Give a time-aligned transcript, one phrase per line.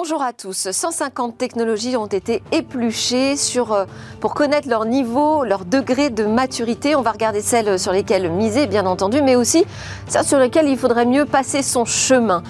[0.00, 0.70] Bonjour à tous.
[0.70, 3.84] 150 technologies ont été épluchées sur, euh,
[4.20, 6.94] pour connaître leur niveau, leur degré de maturité.
[6.94, 9.64] On va regarder celles sur lesquelles miser, bien entendu, mais aussi
[10.06, 12.44] celles sur lesquelles il faudrait mieux passer son chemin.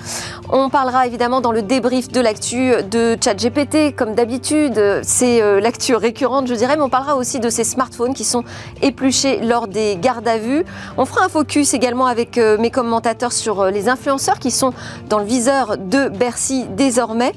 [0.50, 5.00] On parlera évidemment dans le débrief de l'actu de ChatGPT, comme d'habitude.
[5.02, 8.44] C'est euh, l'actu récurrente, je dirais, mais on parlera aussi de ces smartphones qui sont
[8.82, 10.66] épluchés lors des gardes à vue.
[10.98, 14.74] On fera un focus également avec euh, mes commentateurs sur les influenceurs qui sont
[15.08, 17.32] dans le viseur de Bercy désormais.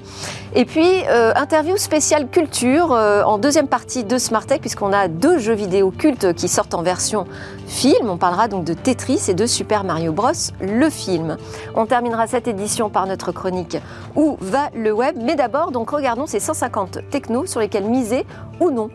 [0.54, 5.08] Et puis, euh, interview spéciale culture euh, en deuxième partie de Smart Tech, puisqu'on a
[5.08, 7.26] deux jeux vidéo cultes qui sortent en version
[7.68, 8.10] film.
[8.10, 11.38] On parlera donc de Tetris et de Super Mario Bros, le film.
[11.76, 13.78] On terminera cette édition par notre chronique
[14.16, 15.16] Où va le web?
[15.22, 18.26] Mais d'abord, donc regardons ces 150 technos sur lesquels miser
[18.60, 18.90] ou non.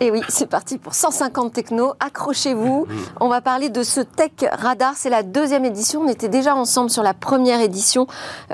[0.00, 1.94] Et oui, c'est parti pour 150 techno.
[1.98, 2.86] Accrochez-vous.
[3.20, 4.92] On va parler de ce Tech Radar.
[4.96, 6.02] C'est la deuxième édition.
[6.02, 8.06] On était déjà ensemble sur la première édition.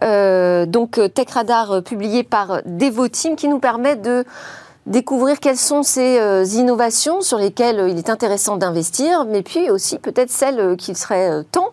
[0.03, 4.25] Euh, donc euh, Tech Radar euh, publié par Devoteam qui nous permet de
[4.87, 6.19] découvrir quelles sont ces
[6.57, 11.73] innovations sur lesquelles il est intéressant d'investir, mais puis aussi peut-être celles qu'il serait temps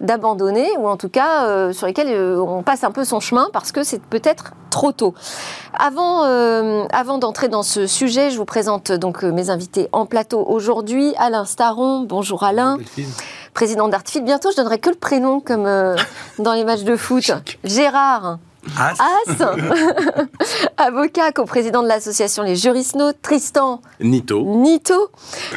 [0.00, 3.48] d'abandonner, ou en tout cas euh, sur lesquels euh, on passe un peu son chemin
[3.52, 5.14] parce que c'est peut-être trop tôt.
[5.78, 10.44] Avant, euh, avant d'entrer dans ce sujet, je vous présente donc mes invités en plateau
[10.46, 11.14] aujourd'hui.
[11.18, 12.78] Alain Staron, bonjour Alain.
[13.54, 14.20] Président d'Artfit.
[14.20, 15.64] Bientôt, je donnerai que le prénom comme
[16.38, 17.32] dans les matchs de foot.
[17.64, 18.38] Gérard.
[18.78, 18.98] As.
[20.76, 23.14] Avocat, co-président de l'association Les Jurisnos.
[23.22, 23.80] Tristan.
[24.00, 24.44] Nito.
[24.44, 25.10] Nito.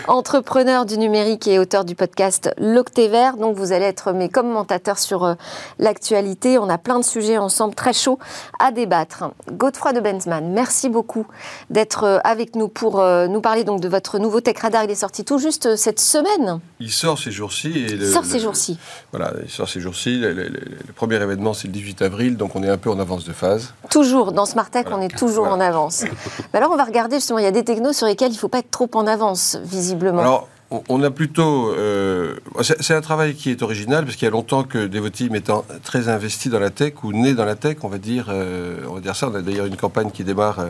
[0.07, 3.37] Entrepreneur du numérique et auteur du podcast L'Octévert.
[3.37, 5.35] Donc, vous allez être mes commentateurs sur euh,
[5.79, 6.57] l'actualité.
[6.57, 8.19] On a plein de sujets ensemble très chauds
[8.59, 9.25] à débattre.
[9.51, 11.27] Godefroy de Benzman, merci beaucoup
[11.69, 14.85] d'être euh, avec nous pour euh, nous parler donc de votre nouveau Tech Radar.
[14.85, 16.59] Il est sorti tout juste cette semaine.
[16.79, 17.69] Il sort ces jours-ci.
[17.69, 18.77] Il sort ces jours-ci.
[19.11, 20.17] Voilà, il sort ces jours-ci.
[20.19, 22.37] Le, le premier événement, c'est le 18 avril.
[22.37, 23.73] Donc, on est un peu en avance de phase.
[23.89, 26.05] Toujours, dans Smart Tech, on est toujours en avance.
[26.53, 28.39] Mais alors, on va regarder justement, il y a des technos sur lesquels il ne
[28.39, 30.21] faut pas être trop en avance, visiblement.
[30.21, 30.47] Alors,
[30.89, 31.69] on a plutôt.
[31.69, 35.65] Euh, c'est un travail qui est original, parce qu'il y a longtemps que Devoteam étant
[35.83, 38.95] très investi dans la tech, ou né dans la tech, on va dire, euh, on
[38.95, 39.29] va dire ça.
[39.29, 40.67] On a d'ailleurs une campagne qui démarre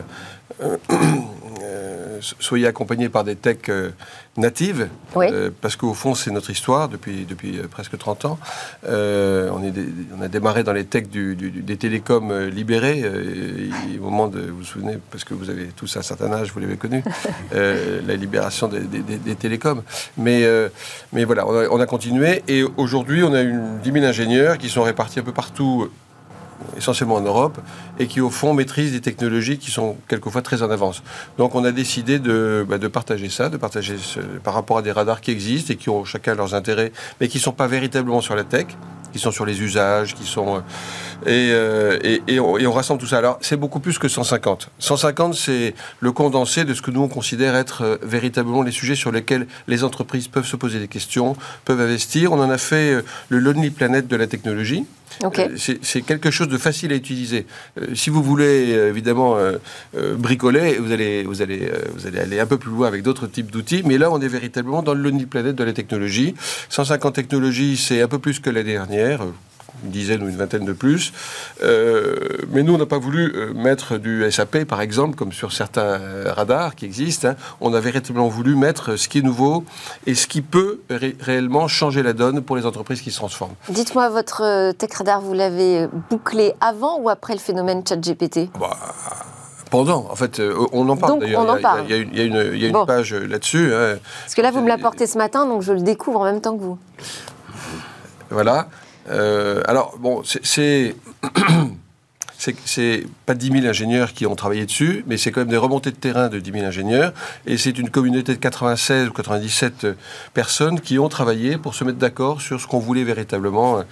[0.62, 0.76] euh,
[2.38, 3.90] soyez accompagnés par des techs euh,
[4.36, 8.38] natives, euh, parce qu'au fond, c'est notre histoire depuis, depuis euh, presque 30 ans.
[8.84, 8.88] on,
[9.62, 9.72] est
[10.16, 13.04] on a démarré dans les techs des télécoms libérés,
[13.98, 16.60] au moment de, vous vous souvenez, parce que vous avez tous un certain âge, vous
[16.60, 17.02] l'avez connu,
[17.52, 19.82] la libération des, des, télécoms.
[20.16, 20.44] Mais,
[21.12, 24.58] mais voilà, on a, on a continué, et aujourd'hui, on a une 10 000 ingénieurs
[24.58, 25.90] qui sont répartis un peu partout
[26.76, 27.58] essentiellement en Europe,
[27.98, 31.02] et qui au fond maîtrisent des technologies qui sont quelquefois très en avance.
[31.38, 33.96] Donc on a décidé de, bah, de partager ça, de partager
[34.42, 37.38] par rapport à des radars qui existent et qui ont chacun leurs intérêts, mais qui
[37.38, 38.66] ne sont pas véritablement sur la tech,
[39.14, 40.56] qui sont sur les usages, qui sont...
[40.56, 40.60] Euh,
[41.28, 43.18] euh, et, et, on, rassemble tout ça.
[43.18, 44.70] Alors c'est beaucoup plus que 150.
[44.80, 48.96] 150, c'est le condensé de ce que nous on considère être euh, véritablement les sujets
[48.96, 52.32] sur lesquels les entreprises peuvent se poser des questions, peuvent investir.
[52.32, 54.84] On en a fait le Lonely Planet de la technologie.
[55.22, 57.46] Euh, c'est quelque chose de facile à utiliser.
[57.80, 59.36] Euh, si vous voulez euh, évidemment
[60.16, 63.50] bricoler, vous allez, vous, allez, vous allez aller un peu plus loin avec d'autres types
[63.50, 66.34] d'outils, mais là on est véritablement dans le planète de la technologie.
[66.68, 69.03] 150 technologies, c'est un peu plus que l'année dernière
[69.82, 71.12] une dizaine ou une vingtaine de plus.
[71.62, 72.16] Euh,
[72.50, 75.98] mais nous, on n'a pas voulu euh, mettre du SAP, par exemple, comme sur certains
[76.26, 77.28] radars qui existent.
[77.28, 77.36] Hein.
[77.60, 79.64] On a véritablement voulu mettre ce qui est nouveau
[80.06, 80.80] et ce qui peut
[81.20, 83.54] réellement changer la donne pour les entreprises qui se transforment.
[83.68, 88.50] Dites-moi, votre euh, tech radar, vous l'avez bouclé avant ou après le phénomène ChatGPT?
[88.58, 88.76] Bah,
[89.70, 90.40] pendant, en fait,
[90.72, 91.58] on en parle d'ailleurs.
[91.88, 93.74] Il y, a une, page là-dessus.
[93.74, 93.96] Hein.
[94.22, 96.56] Parce que là, vous me l'apportez ce matin, donc je le découvre en même temps
[96.56, 96.78] que vous.
[98.30, 98.68] Voilà.
[99.10, 100.94] Euh, alors, bon, c'est.
[102.64, 105.90] c'est pas 10 000 ingénieurs qui ont travaillé dessus, mais c'est quand même des remontées
[105.90, 107.12] de terrain de 10 000 ingénieurs.
[107.46, 109.86] Et c'est une communauté de 96 ou 97
[110.34, 113.82] personnes qui ont travaillé pour se mettre d'accord sur ce qu'on voulait véritablement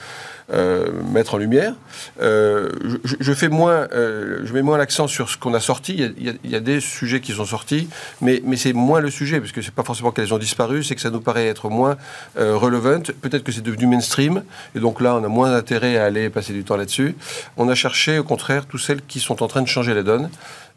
[0.52, 1.74] euh, mettre en lumière.
[2.20, 2.68] Euh,
[3.04, 6.10] je, fais moins, euh, je mets moins l'accent sur ce qu'on a sorti.
[6.18, 7.88] Il y a, des sujets qui sont sortis,
[8.20, 10.94] mais, mais c'est moins le sujet, parce que c'est pas forcément qu'elles ont disparu, c'est
[10.94, 11.96] que ça nous paraît être moins
[12.36, 13.00] relevant.
[13.20, 14.42] Peut-être que c'est devenu mainstream,
[14.74, 17.16] et donc là, on a moins d'intérêt à aller passer du temps là-dessus.
[17.56, 20.28] On a cherché, au contraire, toutes celles qui sont en train de changer la donne.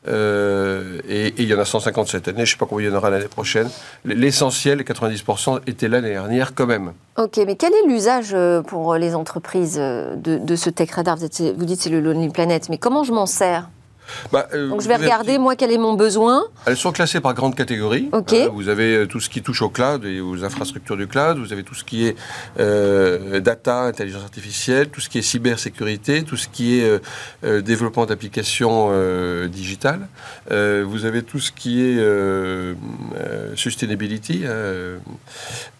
[0.07, 2.91] Euh, et, il y en a 150 cette année, je ne sais pas combien il
[2.91, 3.69] y en aura l'année prochaine.
[4.03, 6.93] L'essentiel, 90%, était l'année dernière quand même.
[7.17, 11.17] Ok, mais quel est l'usage euh, pour les entreprises euh, de, ce Tech Radar?
[11.17, 13.69] Vous dites c'est le Lonely Planet, mais comment je m'en sers?
[14.31, 16.43] Bah, euh, Donc je vais avez- regarder, moi, quel est mon besoin.
[16.65, 18.09] Elles sont classées par grandes catégories.
[18.13, 21.37] Euh, vous avez euh, tout ce qui touche au cloud et aux infrastructures du cloud.
[21.37, 22.15] Vous avez tout ce qui est
[22.59, 26.99] euh, data, intelligence artificielle, tout ce qui est cybersécurité, tout ce qui est
[27.43, 28.91] euh, développement d'applications
[29.47, 30.07] digitales.
[30.51, 31.99] Vous avez tout ce qui est
[33.55, 34.43] sustainability.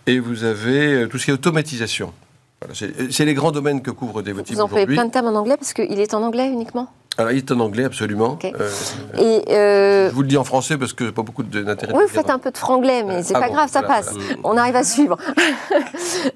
[0.07, 2.13] et vous avez tout ce qui est automatisation.
[2.61, 2.73] Voilà,
[3.11, 4.95] c'est les grands domaines que couvre Devoteam Vous employez aujourd'hui.
[4.95, 6.87] plein de termes en anglais parce qu'il est en anglais uniquement.
[7.17, 8.37] Alors, il est en anglais, absolument.
[8.43, 8.69] Euh,
[9.17, 11.93] Et euh, je vous le dis en français parce que pas beaucoup d'intérêt.
[11.95, 14.11] oui, vous faites un peu de franglais, mais c'est Ah pas bon, grave, ça passe.
[14.11, 14.35] voilà.
[14.43, 15.17] On arrive à suivre.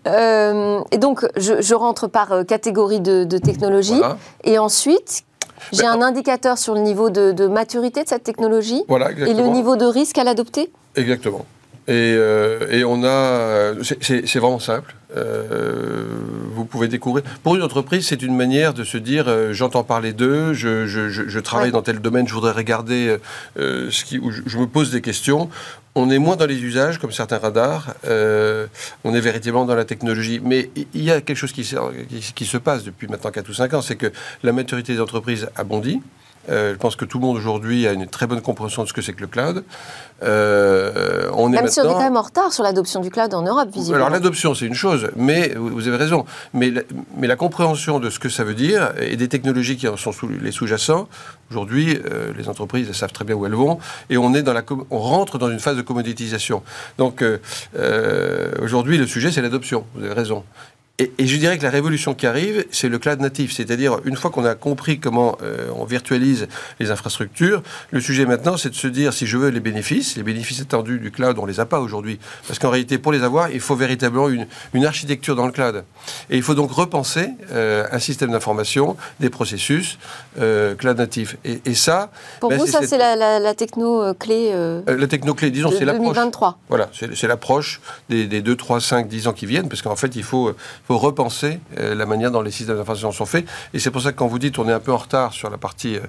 [0.08, 3.98] Euh, et donc, je, je rentre par euh, catégorie de, de technologie.
[3.98, 4.18] Voilà.
[4.44, 5.24] Et ensuite,
[5.72, 9.48] j'ai Ben, un indicateur sur le niveau de, de maturité de cette technologie et le
[9.48, 10.72] niveau de risque à l'adopter.
[10.96, 11.46] Exactement.
[11.90, 13.74] Et, euh, et on a.
[14.02, 14.94] c'est- vraiment simple.
[15.18, 16.04] Euh,
[16.54, 17.24] vous pouvez découvrir.
[17.44, 21.10] Pour une entreprise, c'est une manière de se dire euh, j'entends parler d'eux, je, je-
[21.10, 21.72] je- je travaille Ouais.
[21.74, 23.18] dans tel domaine, je voudrais regarder
[23.58, 25.50] ce qui, où je, me pose des questions.
[25.96, 27.96] On est moins dans les usages, comme certains radars.
[28.06, 30.40] on est véritablement dans la technologie.
[30.44, 31.76] Mais il y a quelque chose qui, se-
[32.08, 34.12] qui- qui se passe depuis maintenant 4 ou 5 ans c'est que
[34.44, 36.00] la maturité des entreprises a bondi.
[36.50, 38.94] Euh, je pense que tout le monde aujourd'hui a une très bonne compréhension de ce
[38.94, 39.64] que c'est que le cloud.
[40.24, 43.34] Euh, on est Même si on est quand même en retard sur l'adoption du cloud
[43.34, 44.06] en Europe, visiblement.
[44.06, 46.26] alors l'adoption, c'est une chose, mais vous avez raison.
[46.54, 46.82] Mais la,
[47.16, 50.12] mais la compréhension de ce que ça veut dire et des technologies qui en sont
[50.12, 51.08] sous, les sous-jacents,
[51.52, 53.80] aujourd'hui, euh, les entreprises elles savent très bien où elles vont
[54.10, 56.64] et on est dans la, on rentre dans une phase de commoditisation.
[56.98, 57.24] Donc
[58.62, 59.86] aujourd'hui, le sujet, c'est l'adoption.
[59.96, 60.44] Vous avez raison.
[61.00, 63.54] Et, et je dirais que la révolution qui arrive, c'est le cloud natif.
[63.54, 66.48] C'est-à-dire, une fois qu'on a compris comment euh, on virtualise
[66.80, 70.24] les infrastructures, le sujet maintenant, c'est de se dire, si je veux les bénéfices, les
[70.24, 72.20] bénéfices attendus du cloud, on les a pas aujourd'hui.
[72.48, 75.84] Parce qu'en réalité, pour les avoir, il faut véritablement une, une architecture dans le cloud.
[76.30, 79.98] Et il faut donc repenser euh, un système d'information, des processus
[80.40, 81.38] euh, cloud natif.
[81.46, 82.12] Et, et ça,
[82.42, 84.52] Pour ben, vous, ça, cette- c'est la, la- la techno clé
[84.86, 86.08] la techno-clé, disons, c'est l'approche.
[86.16, 86.60] 2023.
[86.68, 87.80] Voilà, c'est c'est l'approche
[88.10, 90.54] des, des 2, 3, 5, 10 ans qui viennent, parce qu'en fait, il faut,
[90.98, 93.46] repenser euh, la manière dont les systèmes d'information sont faits.
[93.74, 95.50] Et c'est pour ça que quand vous dites on est un peu en retard sur
[95.50, 96.02] la partie euh,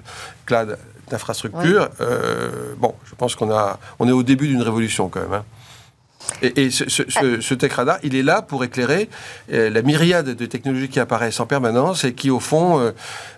[0.45, 0.77] cloud
[1.09, 5.33] d'infrastructure, euh, bon, je pense qu'on a, on est au début d'une révolution quand même.
[5.33, 5.43] hein.
[6.41, 9.09] Et, ce, Tech Radar, il est là pour éclairer
[9.53, 12.91] euh, la myriade de technologies qui apparaissent en permanence et qui, au fond, euh,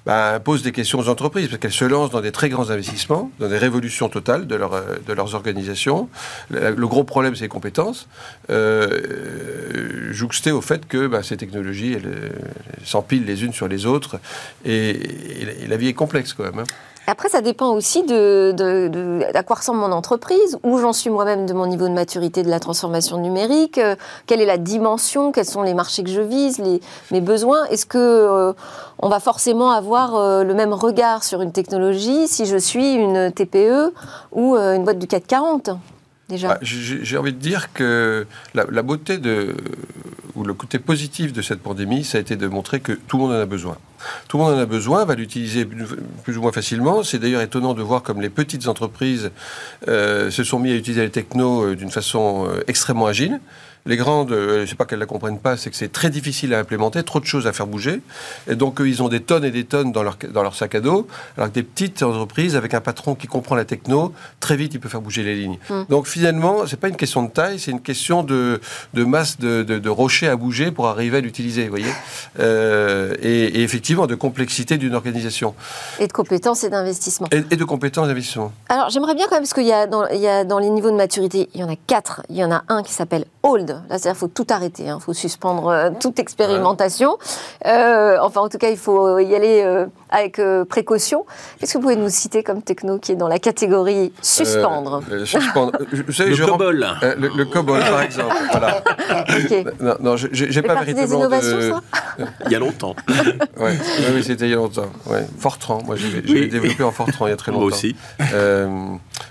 [0.05, 3.31] bah, posent des questions aux entreprises, parce qu'elles se lancent dans des très grands investissements,
[3.39, 6.07] dans des révolutions totales de, euh, leurs organisations.
[6.49, 8.07] Le, gros problème, c'est les compétences,
[8.49, 11.97] euh, jouxté au fait que bah, ces technologies,
[12.85, 14.19] s'empilent les unes sur les autres,
[14.65, 14.89] et,
[15.41, 16.59] et la- et la vie est complexe quand même.
[16.59, 16.63] hein.
[17.05, 21.09] Après, ça dépend aussi de, de- de- à quoi ressemble mon entreprise, où j'en suis
[21.09, 23.95] moi-même de mon niveau de maturité de la transformation numérique, euh,
[24.25, 26.79] quelle est la dimension, quels sont les marchés que je vise, les,
[27.11, 27.65] mes besoins.
[27.65, 28.53] Est-ce que euh,
[28.99, 33.31] on va forcément avoir euh, le même regard sur une technologie si je suis une
[33.33, 33.93] TPE
[34.31, 35.71] ou une boîte du CAC 40
[36.29, 39.55] J'ai envie de dire que la, beauté de,
[40.35, 43.23] ou le côté positif de cette pandémie, ça a été de montrer que tout le
[43.23, 43.77] monde en a besoin.
[44.27, 45.85] Tout le monde en a besoin, va l'utiliser plus
[46.23, 47.03] plus ou moins facilement.
[47.03, 49.31] C'est d'ailleurs étonnant de voir comme les petites entreprises
[49.87, 53.39] euh, se sont mis à utiliser les technos euh, d'une façon euh, extrêmement agile.
[53.85, 56.53] Les grandes, euh, c'est pas qu'elles ne la comprennent pas, c'est que c'est très difficile
[56.53, 58.01] à implémenter, trop de choses à faire bouger.
[58.49, 60.75] Et donc, eux, ils ont des tonnes et des tonnes dans leur, dans leur sac
[60.75, 61.07] à dos,
[61.37, 64.79] alors que des petites entreprises, avec un patron qui comprend la techno, très vite, il
[64.79, 65.57] peut faire bouger les lignes.
[65.89, 68.61] Donc, finalement, c'est pas une question de taille, c'est une question de,
[68.93, 71.91] de masse de, de, de rochers à bouger pour arriver à l'utiliser, vous voyez
[72.39, 75.55] Euh, et, et effectivement, de complexité d'une organisation.
[75.99, 77.27] Et de compétences et d'investissement.
[77.31, 78.51] Et, et de compétences d'investissement.
[78.69, 81.59] Alors, j'aimerais bien quand même, parce qu'il y a dans les niveaux de maturité, il
[81.59, 82.21] y en a quatre.
[82.29, 83.69] Il y en a un qui s'appelle hold.
[83.69, 87.17] Là, c'est-à-dire qu'il faut tout arrêter, il faut suspendre euh, toute expérimentation.
[87.65, 91.25] Euh, enfin, en tout cas, il faut y aller euh, avec euh, précaution.
[91.59, 95.15] Qu'est-ce que vous pouvez nous citer comme techno qui est dans la catégorie suspendre Euh,
[95.21, 95.73] euh, suspendre.
[95.91, 96.87] Je- vous savez, Le je COBOL.
[97.03, 98.35] Euh, le, le COBOL, par exemple.
[98.51, 98.81] Voilà.
[99.81, 101.61] Non, non, je- j'ai pas partie des véritablement innovations, de.
[102.17, 102.95] ça Il y a longtemps.
[103.57, 104.85] Ouais, oui, oui, c'était il y a longtemps.
[105.07, 105.25] Ouais.
[105.37, 106.49] Fortran, moi j'ai j'ai Oui.
[106.49, 107.65] développé en Fortran il y a très longtemps.
[107.65, 107.95] Moi aussi.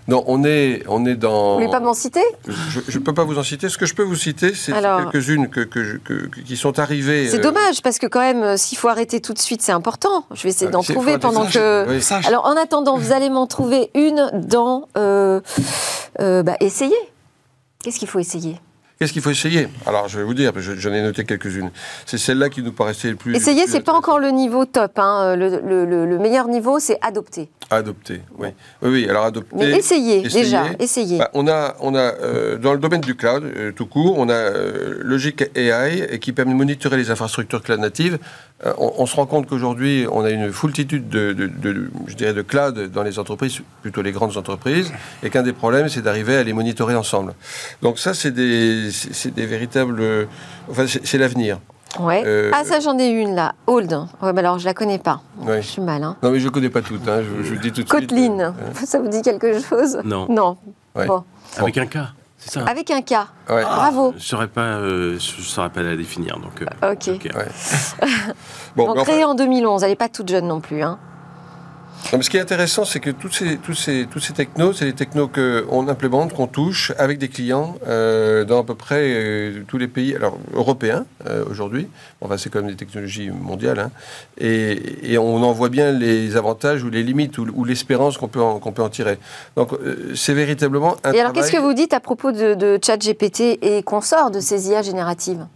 [0.09, 1.51] Non, on est, on est dans.
[1.55, 2.23] Vous voulez pas m'en citer?
[2.47, 3.69] Je ne peux pas vous en citer.
[3.69, 7.29] Ce que je peux vous citer, c'est quelques-unes que, que je- que- qui sont arrivées.
[7.29, 9.73] C'est euh, dommage, parce que quand même, euh, s'il faut arrêter tout de suite, c'est
[9.73, 10.25] important.
[10.33, 11.87] Je vais essayer Ah, d'en trouver pendant que...
[11.89, 12.01] oui.
[12.27, 14.89] Alors, en attendant, vous allez m'en trouver une dans...
[14.97, 15.41] Euh,
[16.21, 16.97] euh, bah, essayer.
[17.83, 18.61] Qu'est-ce qu'il faut essayer?
[18.99, 19.69] Qu'est-ce qu'il faut essayer?
[19.87, 21.73] Alors, je vais vous dire, je- j'en ai noté quelques-unes.
[22.07, 23.35] C'est celle-là qui nous paraissait le plus.
[23.35, 24.97] Essayer, c'est pas encore le niveau top.
[24.99, 25.35] hein.
[25.35, 25.61] Le-
[26.07, 27.51] le meilleur niveau, c'est adopter.
[27.77, 28.49] Adopter, oui.
[28.83, 29.57] Oui, oui, alors adopter.
[29.57, 31.19] Mais essayez, déjà, essayez.
[31.19, 34.29] Bah, on a, on a euh, dans le domaine du cloud, euh, tout court, on
[34.29, 38.19] a euh, Logic AI qui permet de monitorer les infrastructures cloud natives.
[38.79, 42.93] On, se rend compte qu'aujourd'hui, on a une foultitude de, de, je dirais, de cloud
[42.93, 44.93] dans les entreprises, plutôt les grandes entreprises,
[45.25, 47.35] et qu'un des problèmes, c'est d'arriver à les monitorer ensemble.
[47.81, 48.91] Donc ça, c'est des,
[49.35, 50.29] des véritables...
[50.71, 51.59] Enfin, c'est l'avenir.
[52.01, 52.23] Ouais.
[52.27, 53.55] Euh, ah, ça, j'en ai une là.
[53.67, 53.93] Old.
[54.23, 55.21] Ouais, mais alors, je la connais pas.
[55.47, 56.03] Je suis mal.
[56.03, 56.17] Hein.
[56.23, 57.07] Non, mais je ne connais pas toutes.
[57.09, 57.23] Hein.
[57.23, 58.41] Je, je, dis tout de Kotlin.
[58.41, 58.51] Euh,
[58.85, 59.99] ça vous dit quelque chose?
[60.05, 60.27] Non.
[60.29, 60.57] Non.
[61.59, 61.99] Avec un K.
[62.39, 62.65] C'est ça?
[62.65, 63.15] Avec un K.
[63.47, 64.11] Bravo.
[64.13, 66.39] je ne saurais, pas, euh, saurais pas la définir.
[66.39, 67.11] Donc, ok.
[68.77, 70.83] bon, créée en 2011, elle n'est pas toute jeune non plus.
[70.83, 70.99] Hein
[72.21, 74.93] ce qui est intéressant, c'est que tous ces, tous ces, tous ces technos, c'est des
[74.93, 79.79] technos qu'on implémente, qu'on touche avec des clients euh, dans à peu près euh, tous
[79.79, 81.89] les pays alors, européens euh, aujourd'hui.
[82.21, 83.79] Enfin, c'est quand même des technologies mondiales.
[83.79, 83.91] Hein.
[84.39, 88.73] et, on en voit bien les avantages ou les limites ou, l'espérance qu'on peut, qu'on
[88.73, 89.19] peut en tirer.
[89.57, 89.71] Donc,
[90.15, 93.83] c'est véritablement un Et alors, qu'est-ce que vous dites à propos de, de ChatGPT et
[93.83, 95.47] consorts de ces IA génératives?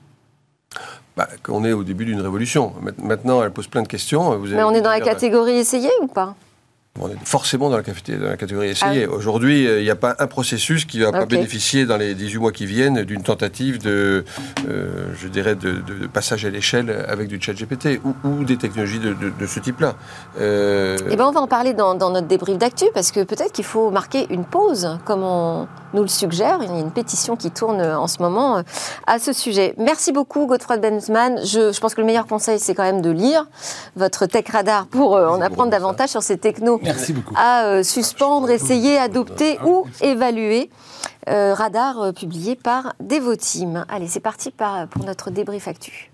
[1.16, 2.72] Bah, qu'on est au début d'une révolution.
[3.02, 4.38] Maintenant, elle pose plein de questions.
[4.38, 6.34] Mais on est dans la catégorie essayée ou pas?
[7.00, 9.06] On est forcément dans la, catégorie essayée.
[9.10, 12.14] Ah Aujourd'hui, euh, il n'y a pas un processus qui va pas bénéficier dans les
[12.14, 14.24] 18 mois qui viennent d'une tentative de,
[14.68, 19.46] euh, je dirais, de, passage à l'échelle avec du chat GPT ou, des technologies de,
[19.46, 19.94] ce type-là.
[20.40, 20.96] Euh...
[21.10, 23.90] Eh ben, on va en parler dans, notre débrief d'actu parce que peut-être qu'il faut
[23.90, 26.58] marquer une pause, comme on nous le suggère.
[26.62, 28.62] Il y a une pétition qui tourne en ce moment
[29.06, 29.74] à ce sujet.
[29.78, 31.44] Merci beaucoup, Godefroy Benzman.
[31.44, 33.46] Je, je pense que le meilleur conseil, c'est quand même de lire
[33.96, 37.34] votre Tech Radar pour en apprendre davantage sur ces technos Merci beaucoup.
[37.36, 40.70] à euh, suspendre, essayer, adopter ou évaluer.
[41.28, 43.84] Euh, radar euh, publié par Devoteam.
[43.88, 44.52] Allez, c'est parti
[44.90, 46.12] pour notre débrief actu.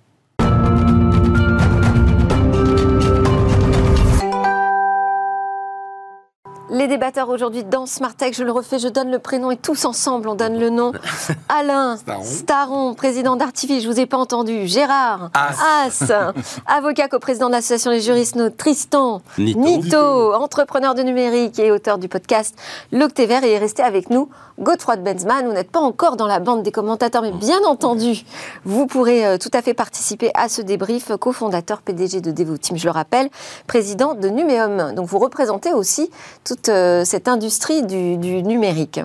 [6.72, 9.84] Les débatteurs aujourd'hui dans Smart Tech, je le refais, je donne le prénom et tous
[9.84, 10.92] ensemble, on donne le nom.
[11.50, 14.66] Alain Staron, président d'Artifice, je vous ai pas entendu.
[14.66, 16.10] Gérard As,
[16.66, 20.32] avocat co-président de l'association des juristes, Tristan Nito.
[20.32, 22.56] entrepreneur de numérique et auteur du podcast
[22.90, 25.46] L'Octévert et est resté avec nous Godefroy Benzman.
[25.46, 28.24] Vous n'êtes pas encore dans la bande des commentateurs, mais bien entendu,
[28.64, 32.86] vous pourrez euh, tout à fait participer à ce débrief, cofondateur PDG de Devoteam, je
[32.86, 33.28] le rappelle,
[33.66, 34.94] président de Numéum.
[34.94, 36.10] Donc vous représentez aussi
[36.44, 39.00] toute euh, cette industrie du, numérique.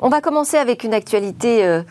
[0.00, 1.82] On va commencer avec une actualité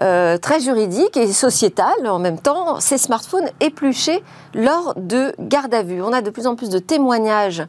[0.00, 4.22] euh, euh, très juridique et sociétale en même temps, ces smartphones épluchés
[4.54, 6.02] lors de garde à vue.
[6.02, 7.64] On a de plus en plus de témoignages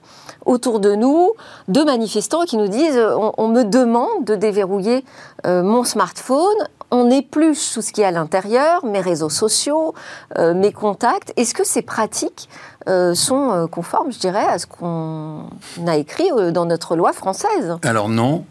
[0.46, 1.32] autour de nous,
[1.68, 3.00] de manifestants qui nous disent
[3.38, 5.04] on, me demande de déverrouiller
[5.46, 6.56] mon smartphone,
[6.92, 9.94] on épluche tout ce qui est à l'intérieur, mes réseaux sociaux,
[10.38, 11.34] mes contacts.
[11.38, 12.50] Est-ce que c'est pratique
[12.90, 15.46] euh, sont euh, conformes, je dirais, à ce qu'on
[15.88, 17.78] a écrit euh, dans notre loi française?
[17.84, 18.44] Alors non,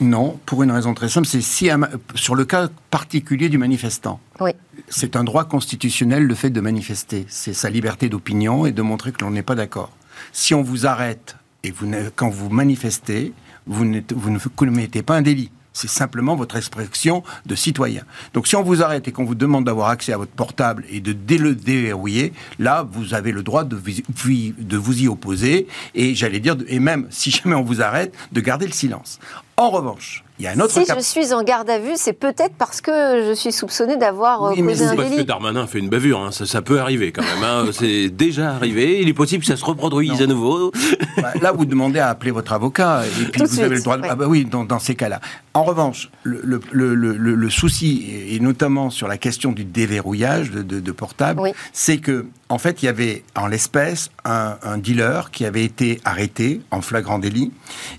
[0.00, 1.68] non, pour une raison très simple, c'est si
[2.14, 4.20] sur le cas particulier du manifestant.
[4.40, 4.52] Oui.
[4.88, 7.26] C'est un droit constitutionnel le fait de manifester.
[7.28, 9.90] C'est sa liberté d'opinion et de montrer que l'on n'est pas d'accord.
[10.32, 13.32] Si on vous arrête et vous, quand vous manifestez,
[13.66, 15.50] vous, vous ne commettez pas un délit.
[15.72, 18.02] C'est simplement votre expression de citoyen.
[18.32, 21.00] Donc si on vous arrête et qu'on vous demande d'avoir accès à votre portable et
[21.00, 26.40] de le déverrouiller, là, vous avez le droit de, de vous y opposer et j'allais
[26.40, 29.18] dire, et même si jamais on vous arrête, de garder le silence.
[29.58, 32.12] En revanche, il y a un autre si je suis en garde à vue, c'est
[32.12, 35.88] peut-être parce que je suis soupçonné d'avoir euh, causé un parce que Darmanin fait une
[35.88, 36.30] bavure, hein.
[36.30, 37.42] ça, peut arriver quand même.
[37.42, 37.66] Hein.
[37.72, 40.72] c'est déjà arrivé, il est possible que ça se reproduise à nouveau.
[41.16, 44.06] Bah, là, vous demandez à appeler votre avocat, et puis vous avez le droit de...
[44.08, 45.20] Ah bah oui, dans, ces cas-là.
[45.54, 51.52] En revanche, le, le, souci, et notamment sur la question du déverrouillage de, de, portable,
[51.72, 56.60] c'est que, en fait, il y avait en l'espèce un, dealer qui avait été arrêté
[56.70, 57.52] en flagrant délit,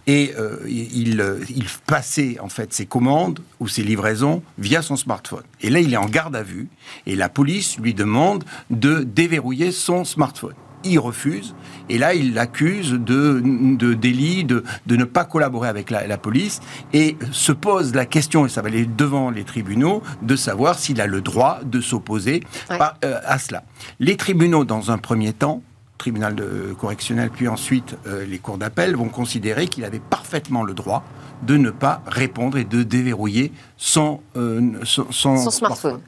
[0.05, 5.43] et euh, il, il passait en fait ses commandes ou ses livraisons via son smartphone.
[5.61, 6.67] Et là, il est en garde à vue
[7.05, 10.53] et la police lui demande de déverrouiller son smartphone.
[10.83, 11.55] Il refuse
[11.89, 16.61] et là, il l'accuse de, de, délit, de, de, ne pas collaborer avec la, police
[16.93, 21.01] et se pose la question, et ça va aller devant les tribunaux, de savoir s'il
[21.01, 23.63] a le droit de s'opposer euh, à cela.
[23.99, 25.61] Les tribunaux, dans un premier temps,
[25.97, 30.73] tribunal de correctionnel, puis ensuite euh, les cours d'appel, vont considérer qu'il avait parfaitement le
[30.73, 31.03] droit
[31.43, 35.99] de ne pas répondre et de déverrouiller son, euh, son, smartphone.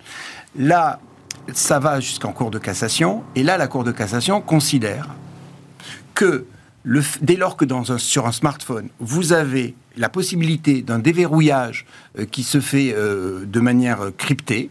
[0.55, 1.00] Là,
[1.53, 5.08] ça va jusqu'en cour de cassation, et là, la cour de cassation considère
[6.15, 6.46] que
[6.84, 11.86] le, dès lors que dans sur un smartphone, vous avez la possibilité d'un déverrouillage
[12.17, 14.69] euh, qui se fait de manière cryptée,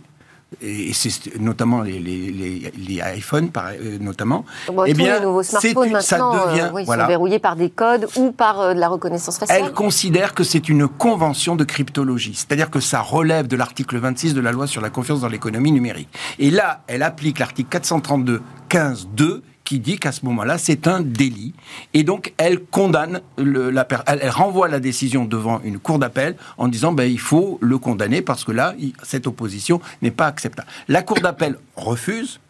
[0.63, 4.45] et c'est notamment les, les, les, iPhones, euh, notamment.
[4.73, 8.09] Bon, eh bien, les nouveaux smartphones maintenant, ça devient, ils sont verrouillés par des codes
[8.17, 9.63] ou par de la reconnaissance faciale.
[9.65, 14.35] Elle considère que c'est une convention de cryptologie, c'est-à-dire que ça relève de l'article 26
[14.35, 16.09] de la loi sur la confiance dans l'économie numérique.
[16.39, 21.53] Et là, elle applique l'article 432 15.2 qui dit qu'à ce moment-là, c'est un délit.
[21.93, 27.05] Et donc, elle condamne, elle, renvoie la décision devant une cour d'appel en disant ben,
[27.05, 30.69] il faut le condamner parce que là, cette opposition n'est pas acceptable.
[30.89, 32.41] La cour d'appel refuse.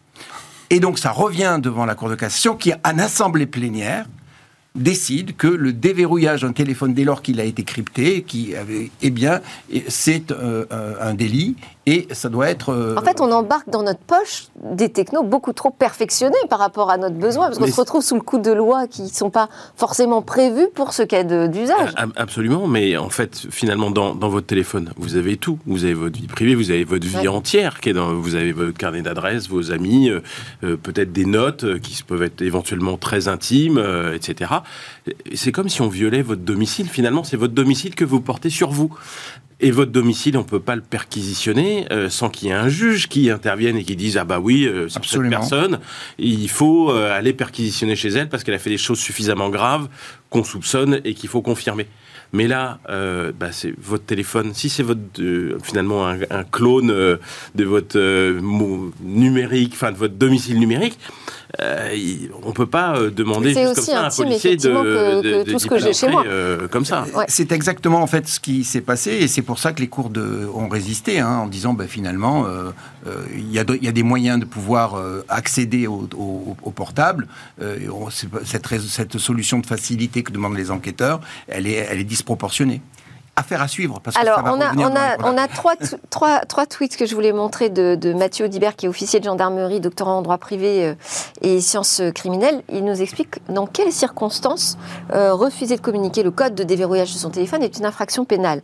[0.69, 4.05] Et donc, ça revient devant la Cour de cassation qui, en assemblée plénière,
[4.75, 8.53] décide que le déverrouillage d'un téléphone dès lors qu'il a été crypté, qui
[9.01, 9.41] eh bien,
[9.89, 10.65] c'est euh,
[11.01, 11.57] un délit
[11.89, 12.69] et ça doit être.
[12.69, 16.91] Euh, en fait, on embarque dans notre poche des technos beaucoup trop perfectionnés par rapport
[16.91, 19.31] à notre besoin, parce qu'on se retrouve sous le coup de lois qui ne sont
[19.31, 21.95] pas forcément prévues pour ce cas d'usage.
[22.15, 25.57] Absolument, mais en fait, finalement, dans, votre téléphone, vous avez tout.
[25.65, 28.51] Vous avez votre vie privée, vous avez votre vie entière, qui est dans, vous avez
[28.51, 30.19] votre carnet d'adresses, vos amis, euh,
[30.63, 34.51] euh, peut-être des notes qui peuvent être éventuellement très intimes, etc.
[35.33, 36.87] C'est comme si on violait votre domicile.
[36.87, 38.95] Finalement, c'est votre domicile que vous portez sur vous.
[39.61, 42.69] Et votre domicile, on ne peut pas le perquisitionner euh, sans qu'il y ait un
[42.69, 45.79] juge qui intervienne et qui dise ah bah oui, euh, c'est cette personne.
[46.17, 49.89] Il faut euh, aller perquisitionner chez elle parce qu'elle a fait des choses suffisamment graves
[50.29, 51.87] qu'on soupçonne et qu'il faut confirmer.
[52.31, 54.53] Mais là, bah, c'est votre téléphone.
[54.53, 55.01] Si c'est votre
[55.63, 56.89] finalement un, un clone
[57.55, 57.99] de votre
[59.01, 60.99] numérique, enfin de votre domicile numérique,
[61.61, 64.69] euh, on ne peut pas euh, demander juste comme ça à un policier de,
[65.21, 66.23] que, tout ce que j'ai chez moi.
[66.25, 67.05] Euh, comme ça.
[67.27, 70.09] C'est exactement en fait ce qui s'est passé et c'est pour ça que les cours
[70.09, 72.45] de, ont résisté hein, en disant ben, finalement
[73.35, 77.27] il y, a y, a des moyens de pouvoir accéder au, au, portable.
[78.45, 82.81] cette, cette, solution de facilité que demandent les enquêteurs, elle est, elle est disproportionnée
[83.39, 83.99] affaire à suivre.
[84.03, 85.75] Parce Alors, on, a, on, a, on a, trois,
[86.09, 89.25] trois, trois, tweets que je voulais montrer de, de, Mathieu Audibert, qui est officier de
[89.25, 90.95] gendarmerie, doctorant en droit privé euh,
[91.41, 92.61] et sciences criminelles.
[92.71, 94.77] Il nous explique dans quelles circonstances
[95.13, 98.61] euh, refuser de communiquer le code de déverrouillage de son téléphone est une infraction pénale.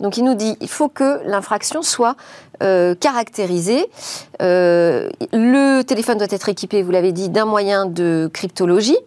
[0.00, 2.14] Donc il nous dit il faut que l'infraction soit
[2.62, 3.86] euh, caractérisée.
[4.40, 8.98] le téléphone doit être équipé, vous l'avez dit, d'un moyen de cryptologie.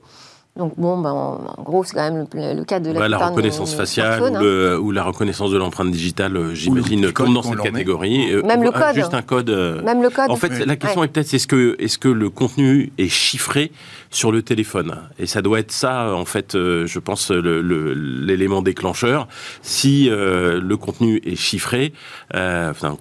[0.57, 3.73] Donc bon, ben, en gros, c'est quand même le, cas de la, bah, la reconnaissance
[3.73, 4.77] faciale hein.
[4.79, 8.33] ou, la reconnaissance de l'empreinte digitale, euh, j'imagine, tombe dans cette catégorie.
[8.33, 8.93] Euh, même le code.
[8.93, 9.49] Juste un code.
[9.49, 10.29] Euh, même le code.
[10.29, 13.71] En fait, la question est peut-être est-ce que, est -ce que le contenu est chiffré
[14.11, 14.95] sur le téléphone.
[15.17, 19.27] Et ça doit être ça, en fait, euh, je pense, l'élément déclencheur.
[19.61, 21.93] Si euh, le contenu est chiffré,
[22.35, 22.97] euh, enfin,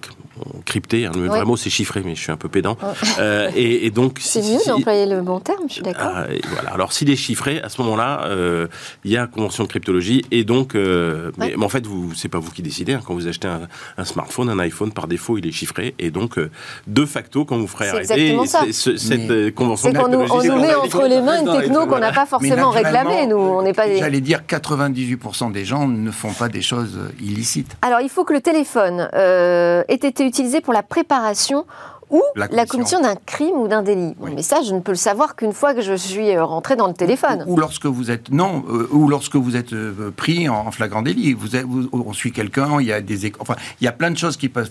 [0.65, 2.77] crypté, hein, le vrai mot c'est chiffré, mais je suis un peu pédant.
[3.19, 6.11] Euh, et, et, donc, c'est mieux d'employer le bon terme, je suis d'accord.
[6.15, 6.69] Ah, voilà.
[6.71, 8.29] Alors, s'il est chiffré, à ce moment-là,
[9.03, 10.75] il y a convention de cryptologie, et donc,
[11.37, 12.93] mais, en fait, vous, c'est pas vous qui décidez.
[12.93, 16.09] Hein, quand vous achetez un, un, smartphone, un iPhone, par défaut, il est chiffré, et
[16.09, 16.39] donc,
[16.87, 18.37] de facto, quand vous ferez arrêter
[18.71, 20.49] cette convention de cryptologie,
[21.07, 23.27] les mains une techno qu'on n'a pas forcément réclamée.
[23.27, 23.93] Nous, on n'est pas.
[23.93, 27.75] J'allais dire 98% des gens ne font pas des choses illicites.
[27.81, 31.65] Alors, il faut que le téléphone euh, ait été utilisé pour la préparation
[32.11, 34.15] ou la commission, d'un crime ou d'un délit.
[34.35, 36.87] Mais ça, je ne peux le savoir qu'une fois que je suis euh, rentré dans
[36.87, 37.43] le téléphone.
[37.47, 41.33] Ou, lorsque vous êtes non, euh, ou lorsque vous êtes euh, pris en, flagrant délit.
[41.33, 41.49] Vous,
[41.93, 44.49] on suit quelqu'un, il y a des, enfin, il y a plein de choses qui
[44.49, 44.69] peuvent.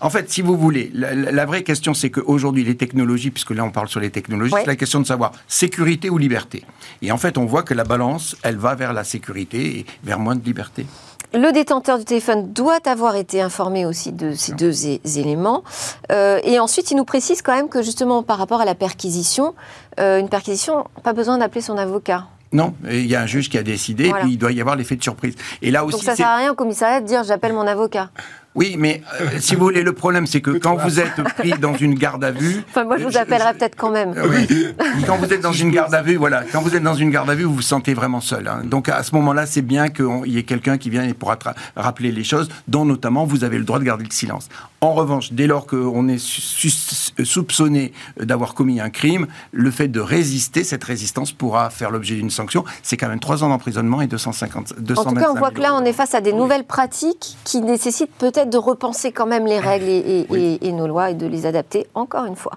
[0.00, 3.70] En fait, si vous voulez, la, vraie question, c'est qu'aujourd'hui, les technologies, puisque là on
[3.70, 6.62] parle sur les technologies, c'est la question de savoir sécurité ou liberté.
[7.02, 10.18] Et en fait, on voit que la balance, elle va vers la sécurité et vers
[10.18, 10.86] moins de liberté.
[11.34, 14.86] Le détenteur du téléphone doit avoir été informé aussi de ces deux
[15.18, 15.64] éléments.
[16.12, 19.54] Euh, et ensuite, il nous précise quand même que justement par rapport à la perquisition,
[20.00, 22.26] euh, une perquisition, pas besoin d'appeler son avocat.
[22.52, 24.76] Non, il y a un juge qui a décidé, et puis il doit y avoir
[24.76, 25.34] l'effet de surprise.
[25.62, 27.66] Et là aussi, Donc ça ne sert à rien au commissariat de dire j'appelle mon
[27.66, 28.10] avocat.
[28.56, 31.74] Oui, mais euh, si vous voulez, le problème, c'est que quand vous êtes pris dans
[31.74, 32.62] une garde à vue.
[32.70, 34.14] Enfin, moi, je vous appellerai peut-être quand même.
[34.30, 34.68] Oui.
[35.06, 36.42] Quand vous êtes dans une garde à vue, voilà.
[36.50, 38.48] Quand vous êtes dans une garde à vue, vous vous sentez vraiment seul.
[38.48, 38.62] Hein.
[38.64, 41.38] Donc, à ce moment-là, c'est bien qu'il y ait quelqu'un qui vienne et pourra
[41.76, 44.48] rappeler les choses, dont notamment vous avez le droit de garder le silence.
[44.80, 50.64] En revanche, dès lors qu'on est soupçonné d'avoir commis un crime, le fait de résister,
[50.64, 52.64] cette résistance pourra faire l'objet d'une sanction.
[52.82, 54.74] C'est quand même trois ans d'emprisonnement et 250.
[54.78, 57.36] 200 en tout cas, on voit que là, on est face à des nouvelles pratiques
[57.44, 61.46] qui nécessitent peut-être de repenser quand même les règles et, nos lois et de les
[61.46, 62.52] adapter, encore une fois.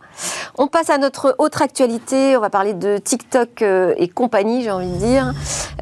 [0.58, 2.36] On passe à notre autre actualité.
[2.36, 5.34] On va parler de TikTok euh, et compagnie, j'ai envie de dire,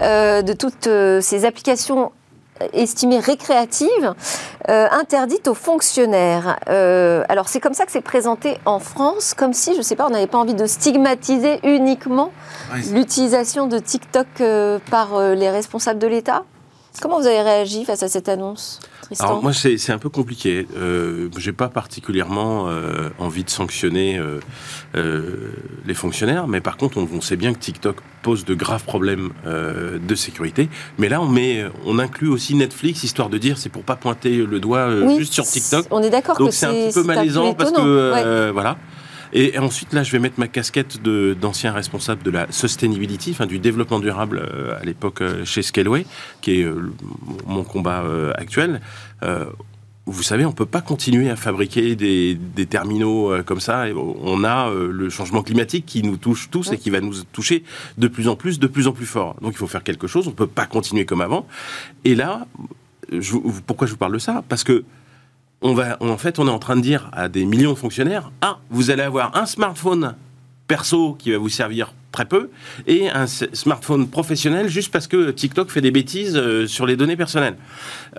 [0.02, 2.12] euh, de toutes euh, ces applications
[2.74, 4.14] estimées récréatives,
[4.68, 6.58] interdites aux fonctionnaires.
[6.68, 10.08] alors c'est comme ça que c'est présenté en France, comme si, je ne sais pas,
[10.08, 12.32] on n'avait pas envie de stigmatiser uniquement
[12.92, 14.28] l'utilisation de TikTok
[14.90, 16.44] par les responsables de l'État?
[17.02, 20.68] Comment vous avez réagi face à cette annonce Tristan Alors moi c'est un peu compliqué.
[20.78, 24.40] Euh, J'ai pas particulièrement euh, envie de sanctionner euh,
[24.96, 25.52] euh,
[25.86, 29.32] les fonctionnaires, mais par contre on, on, sait bien que TikTok pose de graves problèmes
[29.46, 30.70] de sécurité.
[30.98, 34.38] Mais là on met, on inclut aussi Netflix histoire de dire c'est pour pas pointer
[34.38, 35.86] le doigt oui, juste sur TikTok.
[35.92, 36.38] On est d'accord.
[36.38, 38.52] Donc c'est un petit peu malaisant parce que ouais.
[38.52, 38.78] voilà.
[39.34, 44.00] Et, ensuite, là, je vais mettre ma casquette d'ancien responsable de la sustainability, du développement
[44.00, 46.06] durable euh, à l'époque euh, chez Scaleway,
[46.42, 46.94] qui est euh,
[47.46, 48.04] mon combat
[48.36, 48.82] actuel.
[50.06, 53.86] vous savez, on peut pas continuer à fabriquer des, terminaux comme ça.
[53.96, 57.64] On a le changement climatique qui nous touche tous et qui va nous toucher
[57.98, 59.36] de plus en plus, de plus en plus fort.
[59.42, 60.28] Donc il faut faire quelque chose.
[60.28, 61.46] On peut pas continuer comme avant.
[62.06, 62.48] Et là,
[63.66, 64.44] pourquoi je vous parle de ça?
[64.48, 64.86] Parce que
[65.62, 68.32] on va, en fait, on est en train de dire à des millions de fonctionnaires
[68.42, 70.16] ah, vous allez avoir un smartphone
[70.68, 72.50] perso qui va vous servir très peu
[72.88, 77.16] et un smartphone professionnel juste parce que TikTok fait des bêtises euh, sur les données
[77.16, 77.56] personnelles.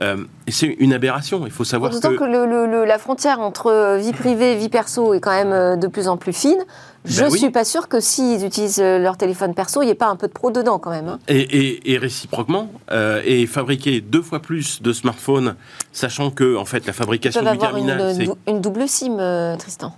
[0.02, 1.46] Euh, et c'est une aberration.
[1.46, 4.68] Il faut savoir D'autant que, que le, le, la frontière entre vie privée et vie
[4.68, 6.64] perso est quand même de plus en plus fine.
[7.04, 7.38] Je ne ben oui.
[7.38, 10.28] suis pas sûr que s'ils utilisent leur téléphone perso, il n'y ait pas un peu
[10.28, 11.08] de pro dedans quand même.
[11.08, 11.18] Hein.
[11.28, 15.54] Et, et, et, réciproquement, euh, et fabriquer deux fois plus de smartphones,
[15.92, 19.94] sachant que en fait la fabrication du terminal, c'est une, une double SIM, euh, Tristan.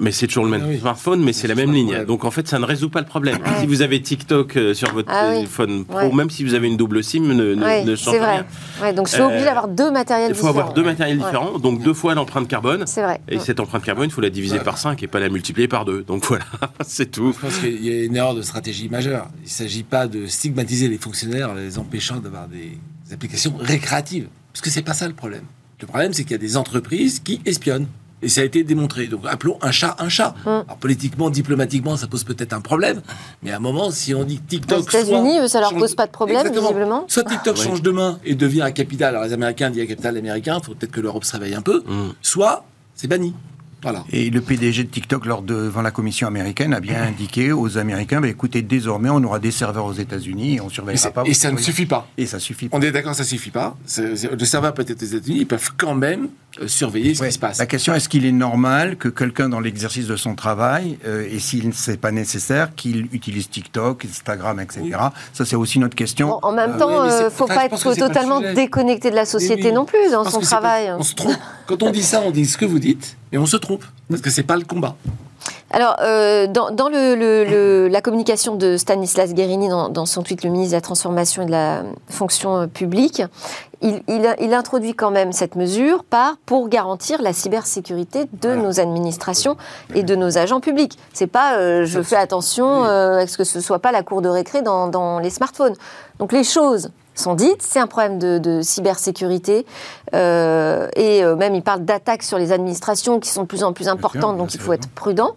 [0.00, 0.80] Mais c'est toujours le même ah oui.
[0.80, 2.04] smartphone, mais c'est la même ligne.
[2.04, 3.38] Donc en fait, ça ne résout pas le problème.
[3.44, 5.84] Ah si vous avez TikTok euh, sur votre ah téléphone oui.
[5.84, 6.12] pro, ouais.
[6.12, 8.92] même si vous avez une double SIM, ne, ouais, ne change vrai.
[8.92, 10.48] donc je suis obligé euh, d'avoir deux matériels différents.
[10.48, 12.84] Il faut avoir deux matériels différents, donc deux fois l'empreinte carbone.
[12.86, 13.20] C'est vrai.
[13.28, 15.84] Et cette empreinte carbone, il faut la diviser par 5 et pas la multiplier par
[15.84, 16.02] 2.
[16.02, 16.44] Donc voilà,
[16.84, 17.32] c'est tout.
[17.32, 19.28] Je pense qu'il y a une erreur de stratégie majeure.
[19.42, 22.78] Il ne s'agit pas de stigmatiser les fonctionnaires en les empêchant d'avoir des
[23.12, 24.26] applications récréatives.
[24.52, 25.44] Parce que c'est pas ça le problème.
[25.80, 27.86] Le problème, c'est qu'il y a des entreprises qui espionnent.
[28.24, 29.06] Et ça a été démontré.
[29.06, 30.34] Donc appelons un chat un chat.
[30.46, 30.64] Hum.
[30.66, 33.02] Alors politiquement, diplomatiquement, ça pose peut-être un problème.
[33.42, 34.78] Mais à un moment, si on dit TikTok.
[34.78, 35.80] Aux États-Unis, ça leur change...
[35.80, 36.68] pose pas de problème, Exactement.
[36.68, 37.04] visiblement.
[37.08, 39.14] Soit TikTok change de main et devient un capital.
[39.14, 41.62] Alors les Américains disent un capital américain, il faut peut-être que l'Europe se réveille un
[41.62, 41.84] peu.
[41.86, 42.14] Hum.
[42.22, 43.34] Soit c'est banni.
[43.84, 44.02] Voilà.
[44.10, 48.22] Et le PDG de TikTok, lors devant la commission américaine, a bien indiqué aux Américains
[48.22, 51.22] bah, écoutez, désormais, on aura des serveurs aux États-Unis et on surveillera et pas.
[51.26, 52.08] Et ça ne suffit pas.
[52.16, 52.78] Et ça suffit pas.
[52.78, 53.76] On est d'accord, ça suffit pas.
[53.84, 56.28] C est, le serveur peut être aux États-Unis, ils peuvent quand même euh,
[56.66, 57.28] surveiller ce ouais.
[57.28, 57.58] qui se passe.
[57.58, 61.38] La question est-ce qu'il est normal que quelqu'un, dans l'exercice de son travail, euh, et
[61.38, 64.80] s'il n'est pas nécessaire, qu'il utilise TikTok, Instagram, etc.
[64.84, 64.92] Oui.
[65.32, 66.28] Ça, c'est aussi notre question.
[66.28, 69.68] Bon, en même temps, il euh, ne faut pas être totalement déconnecté de la société
[69.68, 69.72] oui.
[69.72, 70.86] non plus dans son travail.
[70.86, 71.36] Pas, on se trompe.
[71.66, 73.84] Quand on dit ça, on dit ce que vous dites, et on se trompe.
[74.08, 74.96] Parce que c'est pas le combat.
[75.70, 80.22] Alors, euh, dans, dans le, le, le, la communication de Stanislas Guérini, dans, dans, son
[80.22, 83.22] tweet, le ministre de la Transformation et de la fonction publique,
[83.80, 88.62] il, il, il, introduit quand même cette mesure par pour garantir la cybersécurité de voilà.
[88.62, 89.56] nos administrations
[89.94, 90.98] et de nos agents publics.
[91.12, 94.22] C'est pas euh, je fais attention euh, à ce que ce soit pas la cour
[94.22, 95.74] de récré dans, dans les smartphones.
[96.18, 97.62] Donc les choses sont dites.
[97.62, 99.66] C'est un problème de, de cybersécurité.
[100.14, 103.72] Euh, et euh, même, il parle d'attaques sur les administrations qui sont de plus en
[103.72, 105.36] plus importantes, donc il faut être prudent.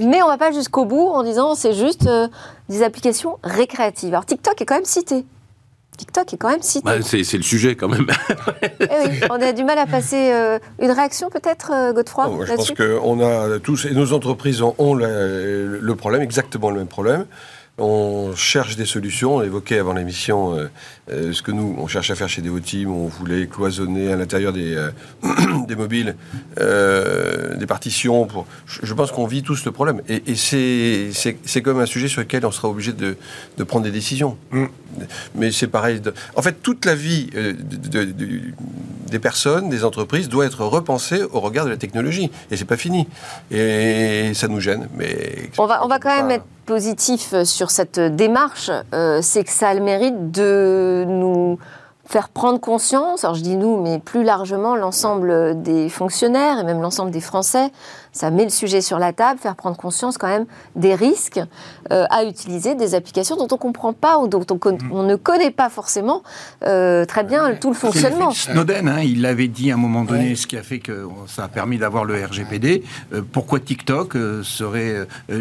[0.00, 2.28] Mais on ne va pas jusqu'au bout en disant c'est juste euh,
[2.68, 4.08] des applications récréatives.
[4.08, 5.24] Alors TikTok est quand même cité.
[5.96, 6.84] TikTok est quand même cité.
[6.84, 8.06] Bah, c'est le sujet quand même.
[8.80, 12.72] eh oui, on a du mal à passer euh, une réaction peut-être, Godefroy Je pense
[12.72, 17.26] qu'on a tous, et nos entreprises ont, ont le, le problème, exactement le même problème.
[17.78, 19.36] On cherche des solutions.
[19.36, 20.70] On évoquait avant l'émission euh,
[21.10, 22.90] euh, ce que nous, on cherche à faire chez Devoteam.
[22.90, 24.90] On voulait cloisonner à l'intérieur des, euh,
[25.68, 26.16] des mobiles
[26.58, 28.24] euh, des partitions.
[28.24, 28.46] Pour...
[28.66, 30.00] Je, pense qu'on vit tous le problème.
[30.08, 33.16] Et, et c'est comme un sujet sur lequel on sera obligé de,
[33.58, 34.38] de prendre des décisions.
[34.52, 34.64] Mm.
[35.34, 36.00] Mais c'est pareil.
[36.00, 36.14] De...
[36.34, 38.40] En fait, toute la vie de, de, de,
[39.10, 42.30] des personnes, des entreprises, doit être repensée au regard de la technologie.
[42.50, 43.06] Et c'est pas fini.
[43.50, 44.88] Et ça nous gêne.
[44.96, 49.50] Mais on va, on va quand même être positif sur cette démarche, euh, c'est que
[49.50, 51.58] ça a le mérite de nous
[52.04, 56.80] faire prendre conscience, alors je dis nous, mais plus largement l'ensemble des fonctionnaires et même
[56.80, 57.70] l'ensemble des Français,
[58.16, 61.40] ça met le sujet sur la table, faire prendre conscience quand même des risques
[61.92, 65.16] euh, à utiliser des applications dont on ne comprend pas ou dont on, on, ne
[65.16, 66.22] connaît pas forcément
[66.64, 68.30] euh, très bien tout le fonctionnement.
[68.30, 70.34] Snowden, hein, il l'avait dit à un moment donné, ouais.
[70.34, 72.82] ce qui a fait que ça a permis d'avoir le RGPD.
[73.12, 75.06] Euh, pourquoi TikTok serait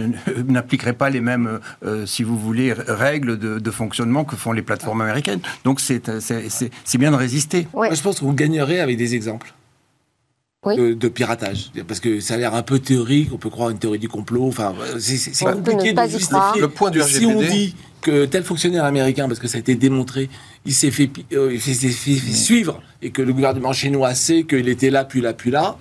[0.48, 1.60] n'appliquerait pas les mêmes,
[2.06, 5.40] si vous voulez, règles de, de, fonctionnement que font les plateformes américaines?
[5.64, 6.10] Donc c'est
[6.98, 7.68] bien de résister.
[7.74, 7.88] Ouais.
[7.88, 9.54] Moi, je pense que vous gagnerez avec des exemples
[10.66, 10.78] oui.
[10.78, 11.72] de, de, piratage.
[11.88, 14.48] Parce que ça a l'air un peu théorique, on peut croire une théorie du complot.
[14.48, 16.62] Enfin, c'est compliqué de justifier.
[16.62, 17.20] Le point du RGPD.
[17.20, 20.30] Si on dit que tel fonctionnaire américain, parce que ça a été démontré,
[20.66, 24.44] il s'est fait, euh, il fait, fait, fait suivre et que le gouvernement chinois sait
[24.44, 25.78] qu'il était là, puis là, puis là.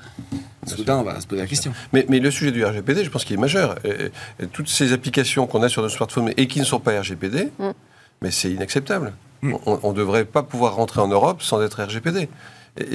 [0.67, 1.75] Soudain, on va se poser la question.
[1.93, 3.77] Mais, mais le sujet du RGPD, je pense qu'il est majeur.
[3.85, 4.11] Et,
[4.43, 7.51] et toutes ces applications qu'on a sur nos smartphones et qui ne sont pas RGPD,
[7.59, 7.71] mm.
[8.23, 9.13] mais c'est inacceptable.
[9.43, 12.31] on ne devrait pas pouvoir rentrer en Europe sans être RGPD.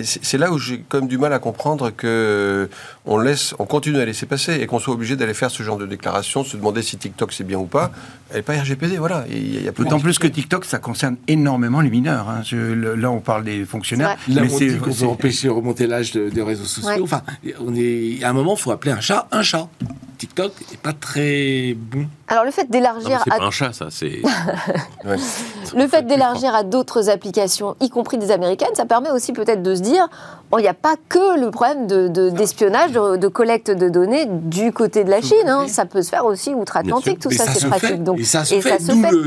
[0.03, 2.69] C'est là où j'ai quand même du mal à comprendre que
[3.05, 5.77] on laisse, on continue à laisser passer et qu'on soit obligé d'aller faire ce genre
[5.77, 7.91] de déclaration, se demander si TikTok c'est bien ou pas.
[8.29, 9.23] Elle n'est pas RGPD, voilà.
[9.29, 12.27] Il y a D'autant plus que TikTok, ça concerne énormément les mineurs.
[12.27, 12.41] Hein.
[12.51, 14.17] là, on parle des fonctionnaires.
[14.27, 17.03] Là, mais c'est qu'on veut empêcher de remonter l'âge des réseaux sociaux.
[17.03, 17.21] Enfin,
[17.61, 19.69] on est à un moment, il faut appeler un chat un chat.
[20.17, 22.05] TikTok n'est pas très bon.
[22.27, 23.87] Alors le fait d'élargir, c'est pas un chat, ça.
[23.89, 24.21] C'est
[25.75, 29.68] le fait d'élargir à d'autres applications, y compris des américaines, ça permet aussi peut-être de
[29.75, 30.07] se dire,
[30.57, 31.87] il n'y a pas que le problème
[32.31, 35.47] d'espionnage, de, de, collecte de données du côté de la Chine.
[35.47, 35.67] Hein.
[35.67, 37.19] Ça peut se faire aussi outre-Atlantique.
[37.19, 38.03] Tout ça, c'est pratique.
[38.03, 38.79] Donc, et ça se fait.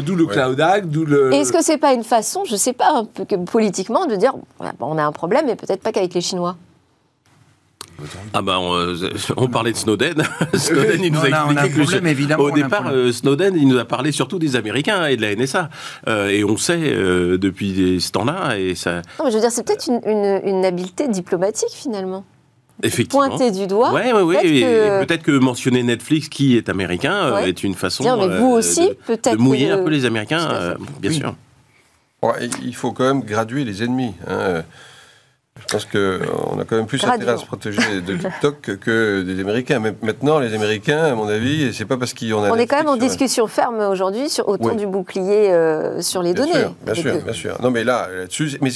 [0.03, 1.33] D'où le, Cloud Act, d'où le.
[1.33, 4.35] Est-ce que c'est pas une façon, je sais pas, un peu politiquement, de dire,
[4.81, 6.57] on a un problème, mais peut-être pas qu'avec les Chinois.
[8.33, 8.95] Ah bah on,
[9.37, 10.23] on, parlait de Snowden.
[10.55, 14.39] Snowden, il nous a, expliqué que au départ, euh, Snowden, il nous a parlé surtout
[14.39, 15.71] des Américains et de la NSA.
[16.09, 19.03] Euh, et on sait euh, depuis ce temps-là et ça.
[19.19, 22.25] Non, mais je veux dire, c'est peut-être une, une, une, habileté diplomatique finalement.
[22.83, 23.29] Effectivement.
[23.29, 23.93] Pointer du doigt.
[23.95, 24.61] Oui, oui, oui.
[24.63, 25.39] Peut-être que...
[25.39, 29.71] mentionner Netflix, qui est américain, est une façon Dire, mais vous aussi, de, de, mouiller
[29.71, 31.17] un peu les Américains, bien oui.
[31.17, 31.35] sûr.
[32.63, 34.15] Il faut quand même graduer les ennemis.
[34.29, 34.63] Hein.
[35.61, 39.39] Je pense qu'on a quand même plus intérêt à se protéger de TikTok que des
[39.39, 39.81] Américains.
[39.81, 42.41] Mais maintenant, les Américains, à mon avis, c'est pas parce qu'ils ont.
[42.41, 46.33] On est quand même en discussion ferme aujourd'hui sur autant du bouclier euh, sur les
[46.33, 46.53] données.
[46.83, 47.59] bien sûr, bien sûr.
[47.61, 48.71] Non, mais là, là-dessus, mais,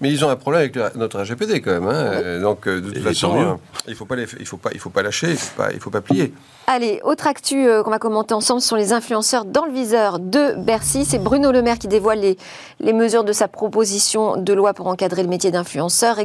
[0.00, 1.86] mais, ils ont un problème avec notre RGPD quand même.
[1.86, 2.40] Hein.
[2.40, 3.54] Donc, euh, de toute façon, euh,
[3.86, 5.90] il faut pas il faut pas, il faut pas lâcher, il faut pas, il faut
[5.90, 6.32] pas plier.
[6.66, 11.04] Allez, autre actu qu'on va commenter ensemble sont les influenceurs dans le viseur de Bercy.
[11.04, 12.38] C'est Bruno Le Maire qui dévoile les,
[12.80, 16.20] les mesures de sa proposition de loi pour encadrer le métier d'influenceur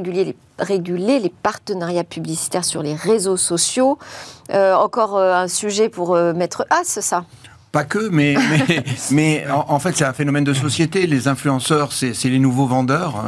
[0.59, 3.97] réguler les partenariats publicitaires sur les réseaux sociaux.
[4.51, 7.25] Euh, encore euh, un sujet pour euh, mettre As, ça?
[7.77, 8.33] Pas que, mais,
[8.67, 11.05] mais, mais en, fait, c'est un phénomène de société.
[11.05, 13.23] Les influenceurs, c'est les nouveaux vendeurs,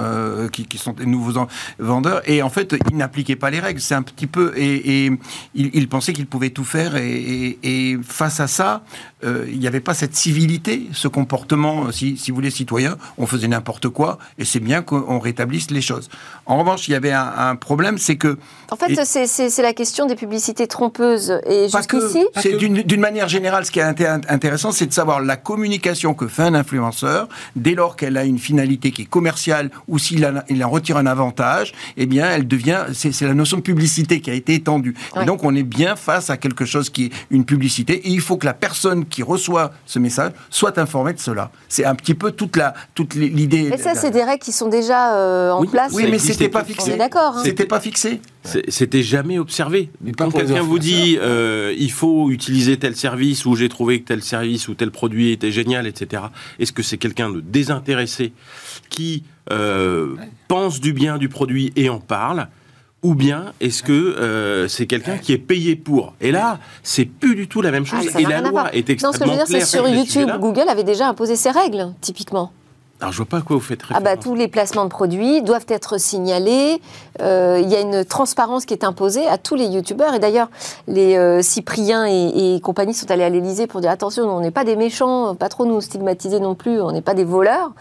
[0.52, 2.22] qui, qui, sont des nouveaux vendeurs.
[2.26, 3.80] Et en fait, ils n'appliquaient pas les règles.
[3.80, 4.54] C'est un petit peu.
[4.58, 5.12] Et, et
[5.54, 6.96] ils, pensaient qu'ils pouvaient tout faire.
[6.96, 8.82] Et, et, face à ça,
[9.24, 12.98] il n'y avait pas cette civilité, ce comportement, si, si vous voulez, citoyen.
[13.20, 14.18] On faisait n'importe quoi.
[14.40, 16.10] Et c'est bien qu'on rétablisse les choses.
[16.48, 18.40] En revanche, il y avait un, un problème, c'est que.
[18.72, 21.40] En fait, c'est la question des publicités trompeuses.
[21.46, 22.26] Et jusqu'ici.
[22.38, 26.30] C'est d'une manière générale, ce qui est intéressant intéressant, c'est de savoir la communication que
[26.30, 30.63] fait un influenceur dès lors qu'elle a une finalité qui est commerciale ou s'il il
[30.63, 34.34] en retire un avantage, eh bien, elle devient, c'est la notion de publicité qui a
[34.34, 34.95] été étendue.
[35.21, 38.21] Et donc, on est bien face à quelque chose qui est une publicité et il
[38.21, 41.52] faut que la personne qui reçoit ce message soit informée de cela.
[41.67, 43.67] C'est un petit peu toute la, toute l'idée.
[43.69, 45.91] Mais ça, c'est des règles qui sont déjà euh, en place.
[45.93, 46.95] Oui, mais c'était pas fixé.
[46.95, 47.36] D'accord.
[47.36, 47.41] Hein.
[47.43, 48.21] C'était pas fixé.
[48.43, 49.89] C'était jamais observé.
[50.17, 54.23] Quand quelqu'un vous dit euh, il faut utiliser tel service ou j'ai trouvé que tel
[54.23, 56.23] service ou tel produit était génial, etc.
[56.58, 58.32] Est-ce que c'est quelqu'un de désintéressé
[58.89, 60.15] qui euh,
[60.47, 62.47] pense du bien du produit et en parle
[63.02, 66.13] ou bien est-ce que euh, c'est quelqu'un qui est payé pour?
[66.19, 68.10] Et là, c'est plus du tout la même chose.
[68.13, 70.30] Ah, et la loi est extrêmement non, ce que je veux dire, c'est sur YouTube,
[70.39, 72.52] Google avait déjà imposé ses règles, typiquement.
[73.02, 74.04] Alors, je vois pas à quoi vous faites référence.
[74.06, 76.82] Ah bah, tous les placements de produits doivent être signalés.
[77.22, 80.14] Euh, il y a une transparence qui est imposée à tous les youtubeurs.
[80.16, 80.50] Et d'ailleurs,
[80.88, 84.52] les euh, Cyprien et, et, compagnie sont allés à l'Elysée pour dire attention, on n'est
[84.52, 87.72] pas des méchants, pas trop nous stigmatiser non plus, on n'est pas des voleurs.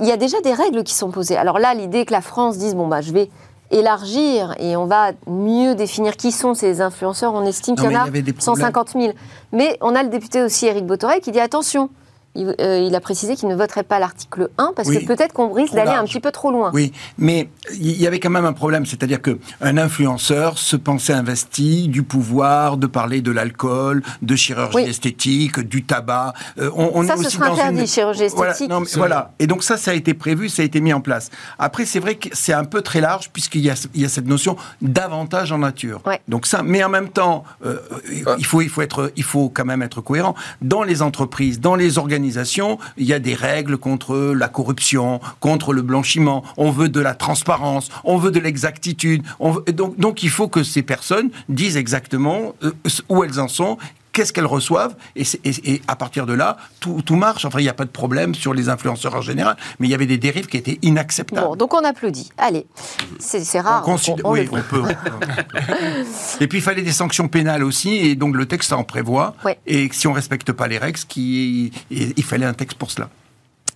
[0.00, 1.36] Il y a déjà des règles qui sont posées.
[1.36, 3.30] Alors là, l'idée que la France dise bon bah je vais
[3.70, 8.02] élargir et on va mieux définir qui sont ces influenceurs, on estime qu'il y en
[8.02, 8.06] a
[8.38, 9.12] 150 000.
[9.52, 11.90] Mais on a le député aussi, Éric Botorel, qui dit attention,
[12.36, 15.74] euh, il, a précisé qu'il ne voterait pas l'article 1 parce que peut-être qu'on risque
[15.74, 16.72] d'aller un petit peu trop loin.
[16.74, 21.86] Oui, mais il y avait quand même un problème, c'est-à-dire qu'un influenceur se pensait investi
[21.86, 26.34] du pouvoir de parler de l'alcool, de chirurgie esthétique, du tabac.
[26.58, 28.68] Euh, on, ça, ce sera interdit, chirurgie esthétique.
[28.68, 31.30] Voilà, voilà, et donc ça, ça a été prévu, ça a été mis en place.
[31.60, 34.08] Après, c'est vrai que c'est un peu très large puisqu'il y a, il y a
[34.08, 36.02] cette notion d'avantage en nature.
[36.26, 37.78] Donc ça, mais en même temps, euh,
[38.38, 40.34] il, faut, il, faut être, il faut quand même être cohérent.
[40.62, 42.23] Dans les entreprises, dans les organisations,
[42.96, 46.44] il y a des règles contre la corruption, contre le blanchiment.
[46.56, 49.22] On veut de la transparence, on veut de l'exactitude.
[49.72, 52.72] Donc, donc il faut que ces personnes disent exactement euh,
[53.08, 53.78] où elles en sont
[54.14, 57.44] qu'est-ce qu'elles reçoivent, et, à partir de là, tout, marche.
[57.44, 59.94] Enfin, il n'y a pas de problème sur les influenceurs en général, mais il y
[59.94, 61.46] avait des dérives qui étaient inacceptables.
[61.48, 62.30] Bon, donc on applaudit.
[62.38, 62.66] Allez,
[63.18, 63.86] c'est rare.
[64.24, 64.84] oui, on peut.
[66.40, 69.34] et puis il fallait des sanctions pénales aussi, et donc le texte en prévoit.
[69.66, 73.10] Et si on ne respecte pas les règles, il fallait un texte pour cela.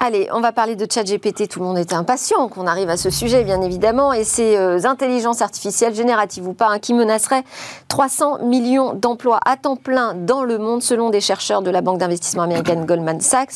[0.01, 1.49] Allez, on va parler de ChatGPT.
[1.49, 4.13] Tout le monde était impatient qu'on arrive à ce sujet, bien évidemment.
[4.13, 7.43] Et ces euh, intelligences artificielles, génératives ou pas, hein, qui menaceraient
[7.89, 11.99] 300 millions d'emplois à temps plein dans le monde, selon des chercheurs de la banque
[11.99, 13.55] d'investissement américaine Goldman Sachs.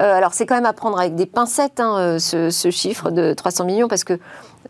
[0.00, 3.34] Euh, alors, c'est quand même à prendre avec des pincettes, hein, euh, ce, chiffre de
[3.34, 4.18] 300 millions, parce que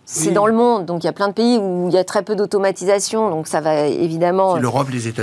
[0.04, 2.04] c'est dans le monde, donc il y a plein de pays où il y a
[2.04, 4.56] très peu d'automatisation, donc ça va évidemment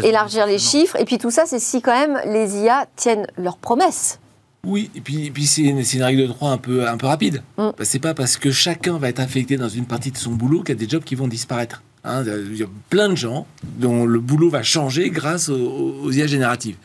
[0.01, 0.95] élargir les chiffres.
[0.97, 4.19] Et puis tout ça, c'est si quand même les IA tiennent leurs promesses.
[4.65, 7.43] Oui, et puis, puis c'est une, une, règle de droit un peu, un peu rapide.
[7.57, 7.69] Mm.
[7.81, 10.69] C'est pas parce que chacun va être affecté dans une partie de son boulot qu'il
[10.69, 11.81] y a des jobs qui vont disparaître.
[12.05, 12.23] Hein.
[12.25, 16.77] il y a plein de gens dont le boulot va changer grâce aux, IA génératives.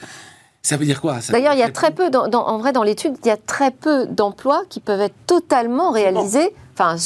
[0.61, 3.15] Ça veut dire quoi D'ailleurs, il y a très peu, dans, en vrai, dans l'étude,
[3.23, 6.97] il y a très peu d'emplois qui peuvent être totalement réalisés, enfin,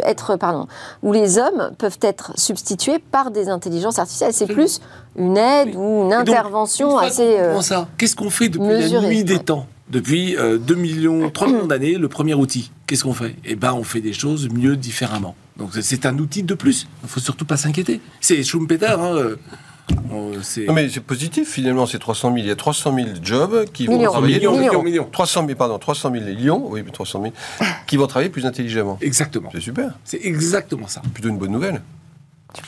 [0.00, 0.66] être, pardon,
[1.02, 4.32] où les hommes peuvent être substitués par des intelligences artificielles.
[4.32, 4.80] C'est plus
[5.16, 7.38] une aide ou une intervention assez.
[7.38, 9.66] Euh, ça Qu'est-ce qu'on fait depuis la nuit des temps?
[9.90, 12.70] Depuis 2 euh, millions, 3 millions d'années, le premier outil.
[12.86, 13.36] Qu'est-ce qu'on fait?
[13.44, 15.34] Eh ben, on fait des choses mieux différemment.
[15.58, 16.86] Donc c'est un outil de plus.
[17.02, 18.00] Il ne faut surtout pas s'inquiéter.
[18.20, 18.86] C'est Schumpeter.
[18.86, 19.36] Hein, euh,
[20.66, 22.38] non mais c'est positif finalement, c'est 300 000.
[22.38, 24.36] Il y a 300 000 jobs qui vont travailler.
[24.36, 27.34] Millions, millions, 300 000, pardon, 300 000 millions, oui, 300 000,
[27.86, 28.98] qui vont travailler plus intelligemment.
[29.00, 29.50] Exactement.
[29.52, 29.92] C'est super.
[30.04, 31.02] C'est exactement ça.
[31.14, 31.82] Plutôt une bonne nouvelle.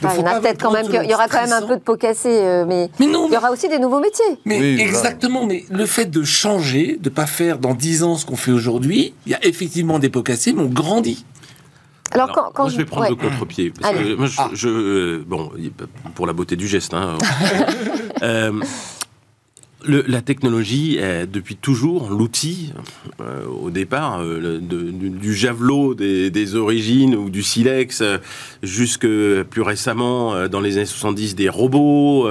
[0.03, 1.97] Il y, aura peut-être quand même, il y aura quand même un peu de pot
[1.97, 4.39] cassé, euh, mais, il y aura aussi des nouveaux métiers.
[4.45, 8.27] Mais exactement, mais le fait de changer, de ne pas faire dans 10 ans ce
[8.27, 11.25] qu'on fait aujourd'hui, il y a effectivement des pots cassés, mais on grandit.
[12.11, 13.73] Alors, quand, moi, je vais prendre le contre-pied.
[13.79, 15.51] Parce que moi, je, euh, bon,
[16.15, 16.95] pour la beauté du geste.
[16.95, 17.19] Hein,
[18.23, 18.53] euh,
[19.87, 22.73] la technologie est depuis toujours l'outil,
[23.21, 28.19] euh, au départ, euh, du, javelot des, origines ou du silex, euh,
[28.63, 32.29] jusque plus récemment, dans les années 70, des robots,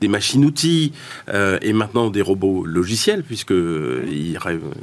[0.00, 0.92] des machines-outils,
[1.62, 4.38] et maintenant des robots logiciels, puisque ils,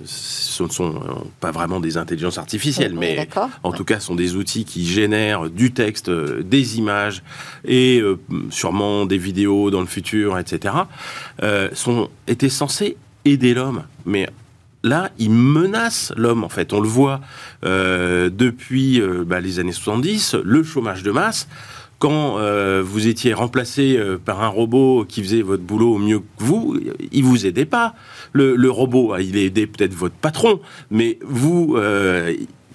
[0.06, 0.94] ce ne sont
[1.40, 3.28] pas vraiment des intelligences artificielles, mais
[3.64, 7.24] en tout cas sont des outils qui génèrent du texte, des images,
[7.66, 8.02] et
[8.50, 10.76] sûrement des vidéos dans le futur, etc.,
[11.74, 14.28] sont était censé aider l'homme, mais
[14.84, 16.74] là, il menace l'homme, en fait.
[16.74, 17.22] On le voit
[17.66, 21.48] euh, depuis euh, bah, les années 70, le chômage de masse.
[22.00, 26.78] Quand euh, vous étiez remplacé par un robot qui faisait votre boulot mieux que vous,
[27.14, 27.96] il vous aidait pas.
[28.34, 30.60] Le robot, il aidait peut-être votre patron,
[30.92, 31.78] mais vous,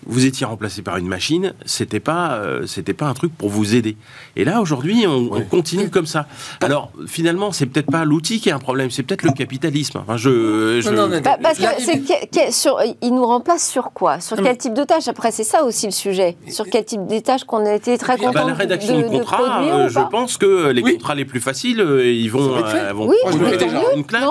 [0.09, 3.75] vous étiez remplacé par une machine, c'était pas, euh, c'était pas un truc pour vous
[3.75, 3.97] aider.
[4.37, 6.27] Et là, aujourd'hui, on, continue comme ça.
[6.63, 9.99] Alors, finalement, c'est peut-être pas l'outil qui est un problème, c'est peut-être le capitalisme.
[9.99, 10.81] Enfin, je,
[11.21, 14.21] bah, parce que c'est sur, il nous remplace sur quoi?
[14.21, 16.37] Sur quel type de tâches Après, c'est ça aussi le sujet.
[16.49, 19.09] Sur quel type de tâches qu'on a été très content bah, La rédaction de, de
[19.09, 22.63] contrats, euh, je pense que les contrats les plus faciles, euh, ils vont,
[22.95, 23.17] vont oui,
[23.59, 24.25] déjà une claque.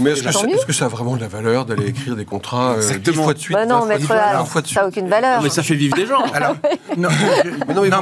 [0.00, 3.34] mais est-ce que, ça a vraiment de la valeur d'aller écrire des contrats dix fois
[3.34, 3.56] de suite?
[3.56, 5.42] Bah Non, mettre ça aucune valeur.
[5.42, 6.22] mais ça fait vivre des gens.
[6.34, 6.56] Alors,
[6.96, 7.08] non,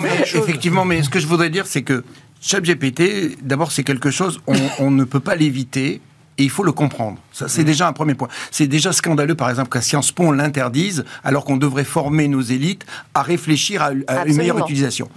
[0.01, 2.05] mais, effectivement, mais ce que je voudrais dire, c'est que
[2.41, 6.01] ChatGPT, d'abord, c'est quelque chose, on, on ne peut pas l'éviter.
[6.39, 7.19] Et il faut le comprendre.
[7.33, 7.67] Ça, c'est mm.
[7.67, 8.29] déjà un premier point.
[8.51, 12.41] C'est déjà scandaleux, par exemple, qu'à Sciences Po, on l'interdise, alors qu'on devrait former nos
[12.41, 13.91] élites à réfléchir à,
[14.25, 15.11] une meilleure utilisation.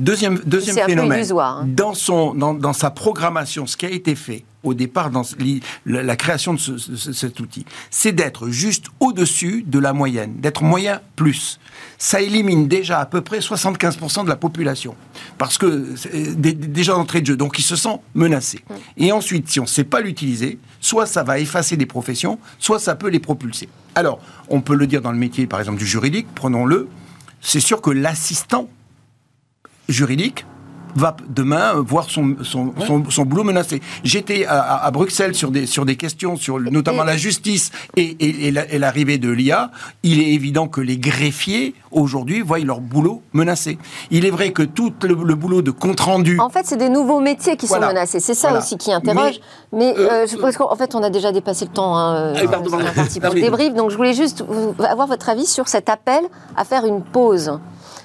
[0.00, 1.64] Deuxième, deuxième phénomène, hein.
[1.66, 5.22] dans, son, dans, dans, sa programmation, ce qui a été fait au départ dans
[5.86, 11.58] la, création de cet outil, c'est d'être juste au-dessus de la moyenne, d'être moyen plus.
[11.98, 14.94] Ça élimine déjà à peu près 75% de la population,
[15.38, 15.86] parce que
[16.52, 18.60] déjà d'entrée de jeu, donc ils se sentent menacés.
[18.96, 22.78] Et ensuite, si on ne sait pas l'utiliser, soit ça va effacer des professions, soit
[22.78, 23.68] ça peut les propulser.
[23.94, 26.88] Alors, on peut le dire dans le métier, par exemple, du juridique, prenons-le,
[27.40, 28.68] c'est sûr que l'assistant
[29.90, 30.46] juridique
[30.94, 32.72] va demain voir son, son,
[33.08, 33.80] son, boulot menacé.
[34.04, 39.18] J'étais à, Bruxelles sur des, sur des questions sur notamment la justice et, et, l'arrivée
[39.18, 39.70] de l'IA.
[40.02, 43.78] Il est évident que les greffiers, aujourd'hui, voient leur boulot menacé.
[44.10, 46.38] Il est vrai que tout le, boulot de compte-rendu...
[46.40, 48.20] En fait, c'est des nouveaux métiers qui sont menacés.
[48.20, 49.40] C'est ça aussi qui interroge.
[49.72, 51.96] Mais, euh, euh, je pense qu'en fait, on a déjà dépassé le temps.
[51.96, 53.74] Hein, ah, pardon, pour le débrief.
[53.74, 54.44] Donc, je voulais juste
[54.78, 56.24] avoir votre avis sur cet appel
[56.56, 57.58] à faire une pause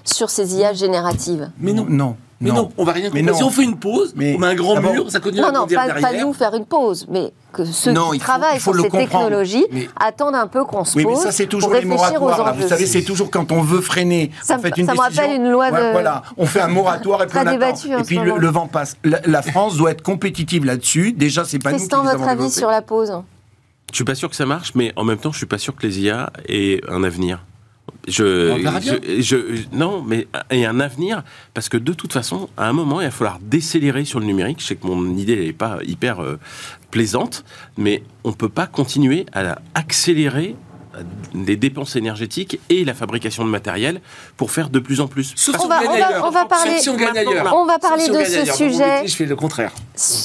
[0.03, 1.49] sur ces IA génératives.
[1.59, 1.85] Mais non.
[1.89, 2.15] Non.
[2.41, 4.81] Mais non, on va rien mais Si on fait une pause, on met un grand
[4.81, 6.01] mur, ça continue non, à non, pas, derrière.
[6.01, 10.47] pas nous faire une pause, mais que ceux qui travaillent sur ces technologies attendent un
[10.47, 11.05] peu qu'on se pose.
[11.05, 12.55] Oui, mais ça, c'est toujours les moratoires.
[12.55, 14.31] Vous savez, c'est toujours quand on veut freiner.
[14.43, 15.91] Ça, on fait une ça me rappelle une loi de.
[15.91, 17.99] Voilà, on fait un moratoire et puis on attend.
[17.99, 18.97] Et puis le, vent passe.
[19.03, 21.13] La, France doit être compétitive là-dessus.
[21.13, 23.13] Déjà, c'est pas nous qui votre avis sur la pause
[23.91, 25.75] Je suis pas sûr que ça marche, mais en même temps, je suis pas sûr
[25.75, 27.39] que les IA aient un avenir.
[28.07, 29.35] Je, je,
[29.75, 33.01] non, mais il y a un avenir parce que de toute façon, à un moment,
[33.01, 34.59] il va falloir décélérer sur le numérique.
[34.59, 36.39] Je sais que mon idée n'est pas hyper euh,
[36.91, 37.43] plaisante,
[37.77, 40.55] mais on peut pas continuer à accélérer
[41.33, 44.01] des dépenses énergétiques et la fabrication de matériel
[44.37, 45.35] pour faire de plus en plus.
[45.47, 45.79] on, va,
[46.23, 46.79] on, va, parler,
[47.53, 49.07] on va parler de ce sujet.
[49.07, 49.71] Je fais le contraire.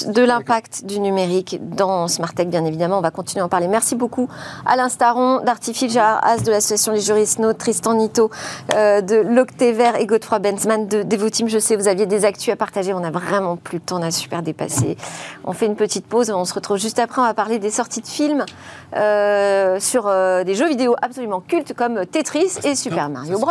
[0.07, 2.99] De l'impact du numérique dans Smart Tech, bien évidemment.
[2.99, 3.69] On va continuer à en parler.
[3.69, 4.29] Merci beaucoup
[4.67, 8.31] Alain Staron, d'Artifil, Gérard As de l'Association des juristes, Tristan Nito
[8.75, 11.49] euh, de l'Octévert et Godefroy Benzman de Devoteam.
[11.49, 12.93] Je sais, vous aviez des actus à partager.
[12.93, 14.97] On n'a vraiment plus le temps, on a super dépassé.
[15.45, 16.31] On fait une petite pause.
[16.31, 17.21] On se retrouve juste après.
[17.21, 18.45] On va parler des sorties de films
[18.97, 23.51] euh, sur euh, des jeux vidéo absolument cultes comme Tetris et Super Mario Bros.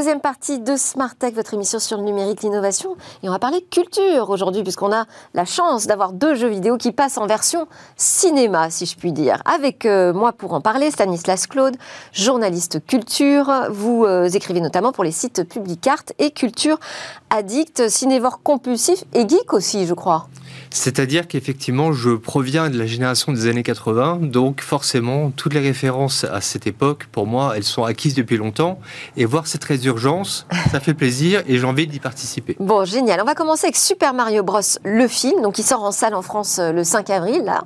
[0.00, 2.96] Deuxième partie de Smart Tech, votre émission sur le numérique, l'innovation.
[3.22, 6.90] Et on va parler culture aujourd'hui, puisqu'on a la chance d'avoir deux jeux vidéo qui
[6.90, 9.42] passent en version cinéma, si je puis dire.
[9.44, 11.76] Avec euh, moi pour en parler, Stanislas Claude,
[12.14, 13.52] journaliste culture.
[13.68, 16.80] Vous euh, écrivez notamment pour les sites Publicart et Culture
[17.28, 20.28] Addict, cinévore compulsif et geek aussi, je crois.
[20.72, 26.24] C'est-à-dire qu'effectivement, je proviens de la génération des années 80, donc forcément, toutes les références
[26.24, 28.78] à cette époque, pour moi, elles sont acquises depuis longtemps.
[29.16, 32.56] Et voir cette résurgence, ça fait plaisir et j'ai envie d'y participer.
[32.60, 33.20] Bon, génial.
[33.20, 36.22] On va commencer avec Super Mario Bros, le film, donc il sort en salle en
[36.22, 37.42] France euh, le 5 avril.
[37.44, 37.64] Là.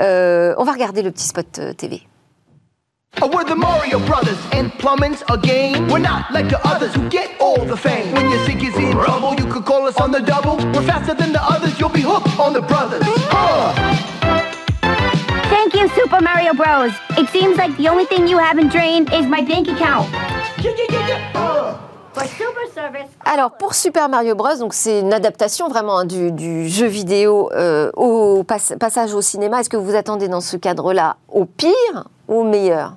[0.00, 2.02] Euh, on va regarder le petit spot euh, TV.
[3.18, 5.88] We're the Mario Brothers, and plumbing's a game.
[5.88, 8.14] We're not like the others who get all the fame.
[8.14, 10.56] When your sink is in trouble, you could call us on the double.
[10.72, 13.02] We're faster than the others, you'll be hooked on the brothers.
[15.50, 16.92] Thank you, Super Mario Bros.
[17.18, 20.10] It seems like the only thing you haven't drained is my bank account.
[20.62, 21.90] Yeah, yeah, yeah, uh.
[23.24, 27.50] Alors pour Super Mario Bros, donc c'est une adaptation vraiment hein, du, du, jeu vidéo
[27.52, 29.60] euh, au passage au cinéma.
[29.60, 32.96] Est-ce que vous attendez dans ce cadre-là au pire ou au meilleur?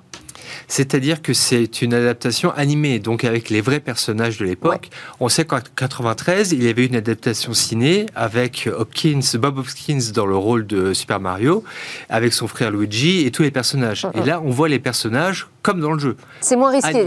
[0.68, 4.90] C'est-à-dire que c'est une adaptation animée, donc avec les vrais personnages de l'époque.
[5.20, 10.26] On sait qu'en 93, il y avait une adaptation ciné avec Hopkins, Bob Hopkins dans
[10.26, 11.64] le rôle de Super Mario,
[12.08, 14.06] avec son frère Luigi et tous les personnages.
[14.14, 16.16] Et là, on voit les personnages comme dans le jeu.
[16.40, 17.06] C'est moins risqué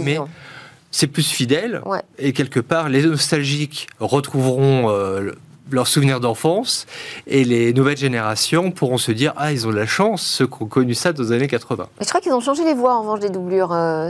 [0.92, 1.82] c'est plus fidèle.
[2.18, 5.32] Et quelque part, les nostalgiques retrouveront euh,
[5.72, 6.86] leurs souvenirs d'enfance
[7.28, 10.64] et les nouvelles générations pourront se dire ah ils ont de la chance ceux qui
[10.64, 11.88] ont connu ça dans les années 80.
[12.00, 13.72] Mais je crois qu'ils ont changé les voix en revanche des doublures.
[13.72, 14.10] Euh,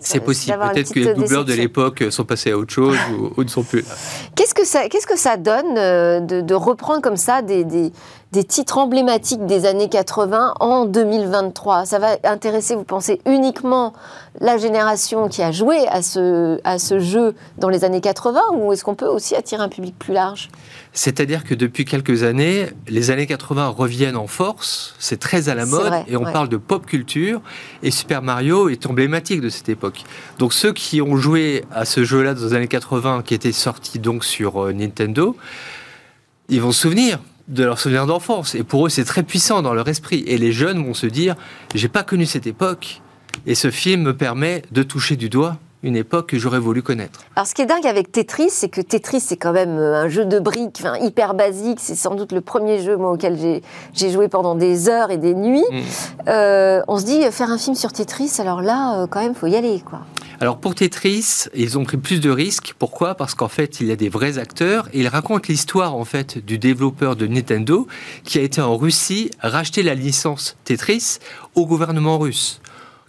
[0.00, 0.58] c'est possible.
[0.72, 2.96] Peut-être que les doubleurs de l'époque sont passés à autre chose
[3.36, 3.94] ou, ne sont plus là.
[4.34, 7.92] Qu'est-ce que ça, qu'est-ce que ça donne euh, de, reprendre comme ça des, des,
[8.36, 13.92] des, titres emblématiques des années 80 en 2023 Ça va intéresser, vous pensez, uniquement
[14.40, 18.72] la génération qui a joué à ce, à ce jeu dans les années 80 ou
[18.72, 20.50] est-ce qu'on peut aussi attirer un public plus large?
[20.92, 25.66] C'est-à-dire que depuis quelques années, les années 80 reviennent en force, c'est très à la
[25.66, 27.42] mode, et on parle de pop culture,
[27.82, 30.04] et Super Mario est emblématique de cette époque.
[30.38, 33.98] Donc ceux qui ont joué à ce jeu-là dans les années 80, qui était sorti
[33.98, 35.36] donc sur euh, Nintendo,
[36.48, 37.18] ils vont se souvenir
[37.48, 40.24] de leurs souvenirs d'enfance, et pour eux c'est très puissant dans leur esprit.
[40.26, 41.34] Et les jeunes vont se dire,
[41.74, 43.02] j'ai pas connu cette époque,
[43.46, 47.20] et ce film me permet de toucher du doigt une époque que j'aurais voulu connaître.
[47.36, 50.08] Alors, ce qui est dingue avec Tetris, c'est que Tetris, c'est quand même euh, un
[50.08, 51.78] jeu de briques hyper basique.
[51.80, 53.62] C'est sans doute le premier jeu auquel
[53.94, 55.64] j'ai joué pendant des heures et des nuits.
[55.70, 55.80] Mm.
[56.28, 59.46] Euh, on se dit, faire un film sur Tetris, alors là, euh, quand même, faut
[59.46, 60.00] y aller, quoi.
[60.38, 62.74] Alors pour Tetris, ils ont pris plus de risques.
[62.78, 63.14] Pourquoi?
[63.14, 66.44] Parce qu'en fait, il y a des vrais acteurs et ils racontent l'histoire en fait
[66.44, 67.86] du développeur de Nintendo
[68.22, 71.18] qui a été en Russie racheter la licence Tetris
[71.54, 72.60] au gouvernement russe.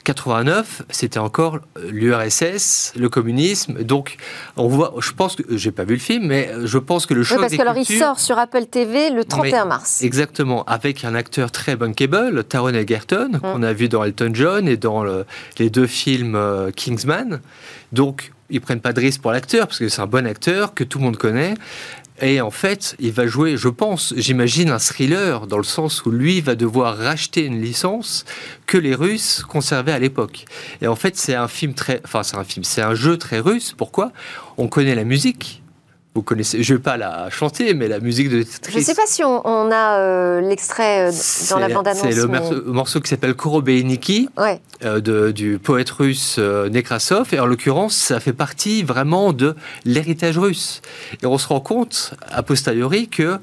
[0.08, 3.84] 89, c'était encore l'URSS, le communisme.
[3.84, 4.16] Donc,
[4.56, 7.24] on voit, je pense que, j'ai pas vu le film, mais je pense que le
[7.24, 10.02] choc oui, parce que alors il sort sur Apple TV le 31 mars.
[10.04, 13.40] Exactement, avec un acteur très bankable, Taron Egerton, hum.
[13.42, 15.04] qu'on a vu dans Elton John et dans
[15.60, 17.42] les deux films euh, Kingsman.
[17.92, 20.86] Donc, ils prennent pas de risque pour l'acteur, parce que c'est un bon acteur que
[20.86, 21.56] tout le monde connaît.
[22.20, 26.12] Et en fait, il va jouer, je pense, j'imagine un thriller, dans le sens où
[26.12, 28.26] lui va devoir racheter une licence
[28.66, 30.46] que les Russes conservaient à l'époque.
[30.82, 33.40] Et en fait, c'est un film très, enfin, c'est un film, c'est un jeu très
[33.40, 33.76] russe.
[33.78, 34.12] Pourquoi?
[34.58, 35.62] On connaît la musique,
[36.18, 38.74] vous connaissez, je ne vais pas la chanter, mais la musique de Tetris.
[38.74, 41.12] Je ne sais pas si on, a euh, l'extrait euh,
[41.52, 42.02] dans la bande-annonce.
[42.02, 42.28] C'est le
[42.72, 44.28] morceau, qui s'appelle Korobeiniki,
[44.84, 47.34] euh, du poète russe Nekrasov.
[47.36, 49.56] Et en l'occurrence, ça fait partie vraiment de
[49.86, 50.82] l'héritage russe.
[51.22, 53.38] Et on se rend compte, a posteriori, que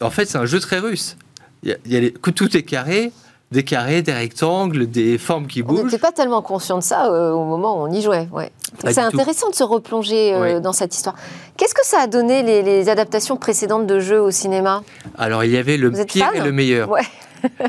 [0.00, 1.18] en fait, c'est un jeu très russe.
[1.62, 3.12] Il y a, que tout est carré,
[3.50, 5.80] des carrés, des rectangles, des formes qui bougent.
[5.80, 8.28] On n'était pas tellement conscient de ça euh, au moment où on y jouait.
[8.32, 8.52] Ouais.
[8.84, 11.16] C'est intéressant de se replonger euh, dans cette histoire.
[11.56, 14.82] Qu'est-ce que ça a donné les, adaptations précédentes de jeux au cinéma?
[15.18, 16.88] Alors il y avait le pire et le meilleur.
[16.88, 17.02] Ouais.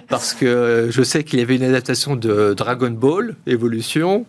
[0.10, 4.26] parce que euh, je sais qu'il y avait une adaptation de Dragon Ball Evolution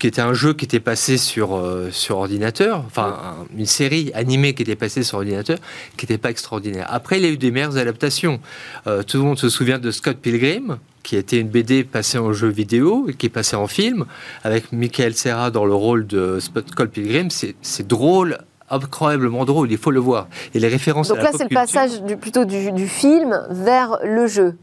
[0.00, 4.54] qui était un jeu qui était passé sur, euh, sur ordinateur, enfin une série animée
[4.54, 5.58] qui était passée sur ordinateur,
[5.96, 6.86] qui n'était pas extraordinaire.
[6.88, 8.40] Après, il y a eu des meilleures adaptations.
[8.86, 12.32] Euh, tout le monde se souvient de Scott Pilgrim, qui était une BD passée en
[12.32, 14.06] jeu vidéo et qui est passée en film,
[14.42, 17.28] avec Michael Serra dans le rôle de Scott Pilgrim.
[17.30, 18.38] C'est drôle,
[18.70, 20.28] incroyablement drôle, il faut le voir.
[20.54, 24.26] Et les références Donc là, c'est le passage du, plutôt du, du, film vers le
[24.26, 24.56] jeu.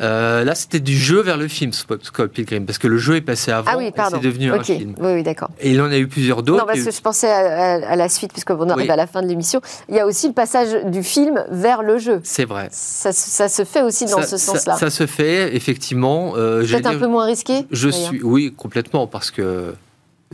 [0.00, 3.20] Euh, là, c'était du jeu vers le film, Scott Pilgrim, parce que le jeu est
[3.20, 4.94] passé avant, ah oui, c'est devenu un film.
[4.98, 5.50] Oui, oui d'accord.
[5.60, 6.60] Et il en a eu plusieurs d'autres.
[6.60, 9.60] Non, parce que je pensais à, la suite, puisqu'on arrive à la fin de l'émission.
[9.88, 12.20] Il y a aussi le passage du film vers le jeu.
[12.24, 12.68] C'est vrai.
[12.70, 14.76] Ça, se fait aussi dans ce sens-là.
[14.76, 16.32] Ça, se fait, effectivement.
[16.36, 19.74] Euh, Peut-être un peu moins risqué Je suis, Oui, complètement, parce que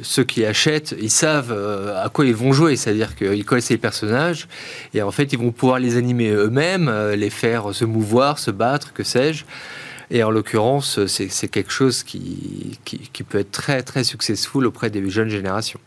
[0.02, 3.78] ceux qui achètent, ils savent euh, à quoi ils vont jouer, c'est-à-dire qu'ils connaissent les
[3.78, 4.46] personnages
[4.92, 8.50] et en fait ils vont pouvoir les animer eux-mêmes, euh, les faire se mouvoir, se
[8.50, 9.44] battre, que sais-je.
[10.10, 14.88] Et en l'occurrence, c'est quelque chose qui, qui, qui, peut être très très successful auprès
[14.88, 15.80] des jeunes générations.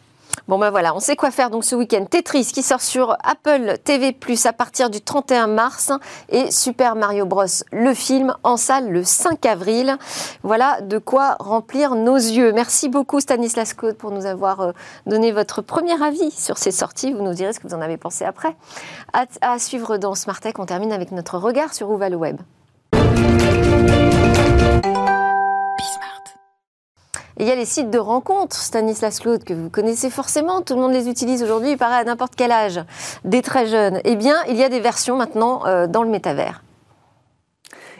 [0.49, 2.05] Bon ben voilà, on sait quoi faire donc ce week-end.
[2.05, 5.91] Tetris qui sort sur Apple TV Plus à partir du 31 mars
[6.29, 7.45] et Super Mario Bros.
[7.71, 9.95] le film en salle le 5 avril.
[10.41, 12.51] Voilà de quoi remplir nos yeux.
[12.51, 14.71] Merci beaucoup Stanislas Claude pour nous avoir euh,
[15.05, 17.13] donné votre premier avis sur ces sorties.
[17.13, 18.55] Vous nous direz ce que vous en avez pensé après.
[19.13, 22.37] À, suivre dans Smart Tech, on termine avec notre regard sur où va le web.
[27.39, 30.81] Il y a les sites de rencontres, Stanislas Claude, que vous connaissez forcément, tout le
[30.81, 32.81] monde les utilise aujourd'hui, il paraît à n'importe quel âge,
[33.23, 34.01] des très jeunes.
[34.03, 36.61] Eh bien, il y a des versions maintenant euh, dans le métavers.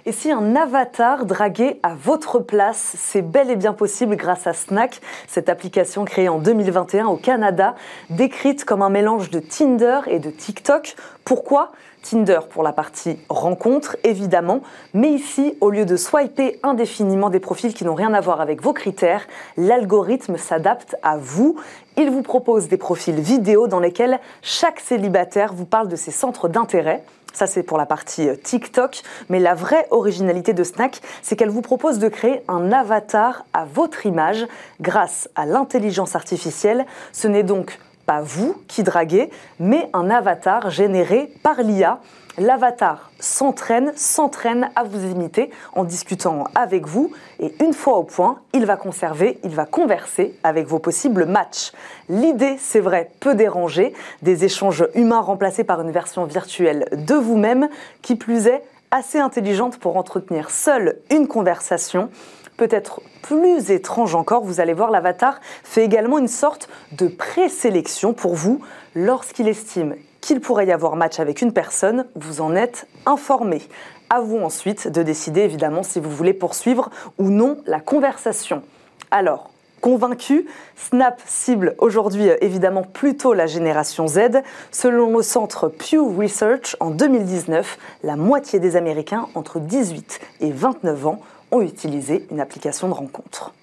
[0.05, 4.53] Et si un avatar dragué à votre place, c'est bel et bien possible grâce à
[4.53, 7.75] Snack, cette application créée en 2021 au Canada,
[8.09, 10.95] décrite comme un mélange de Tinder et de TikTok.
[11.25, 11.71] Pourquoi?
[12.01, 14.61] Tinder pour la partie rencontre, évidemment,
[14.93, 18.61] mais ici, au lieu de swiper indéfiniment des profils qui n'ont rien à voir avec
[18.61, 19.27] vos critères,
[19.57, 21.57] l'algorithme s'adapte à vous.
[21.97, 26.47] Il vous propose des profils vidéo dans lesquels chaque célibataire vous parle de ses centres
[26.47, 27.03] d'intérêt.
[27.33, 29.01] Ça, c'est pour la partie euh, TikTok.
[29.29, 33.65] Mais la vraie originalité de Snack, c'est qu'elle vous propose de créer un avatar à
[33.65, 34.45] votre image
[34.81, 36.85] grâce à l'intelligence artificielle.
[37.11, 37.79] Ce n'est donc
[38.09, 39.29] pas vous qui draguez,
[39.59, 41.99] mais un avatar généré par l'IA.
[42.39, 48.39] L'avatar s'entraîne, s'entraîne à vous imiter en discutant avec vous et une fois au point,
[48.53, 51.71] il va conserver, il va converser avec vos possibles matchs.
[52.07, 53.93] L'idée, c'est vrai, peut déranger,
[54.23, 57.69] des échanges humains remplacés par une version virtuelle de vous-même,
[58.01, 62.09] qui plus est assez intelligente pour entretenir seule une conversation
[62.59, 68.35] peut-être plus étrange encore, vous allez voir, l'avatar fait également une sorte de présélection pour
[68.35, 68.59] vous
[68.95, 73.61] lorsqu'il estime qu'il pourrait y avoir match avec une personne, vous en êtes informé.
[74.09, 78.61] À vous ensuite de décider évidemment si vous voulez poursuivre ou non la conversation.
[79.09, 80.45] Alors, convaincu,
[80.75, 84.41] Snap cible aujourd'hui évidemment plutôt la génération Z.
[84.71, 91.07] Selon le centre Pew Research, en 2019, la moitié des Américains entre 18 et 29
[91.07, 91.19] ans
[91.51, 93.53] ont utilisé une application de rencontre.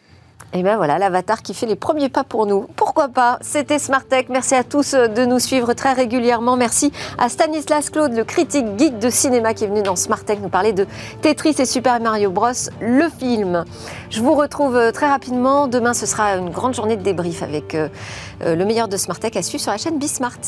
[0.53, 2.67] Et bien voilà, l'avatar qui fait les premiers pas pour nous.
[2.77, 3.39] Pourquoi pas?
[3.43, 4.27] C'était Smart Tech.
[4.31, 6.57] Merci à tous de nous suivre très régulièrement.
[6.57, 10.39] Merci à Stanislas Claude, le critique geek de cinéma qui est venu dans Smart Tech
[10.41, 10.87] nous parler de
[11.21, 13.65] Tetris et Super Mario Bros, le film.
[14.09, 15.69] Je vous retrouve très rapidement.
[15.69, 17.89] Demain, ce sera une grande journée de débrief avec euh,
[18.41, 20.39] le meilleur de Smart Tech à suivre sur la chaîne Bismart.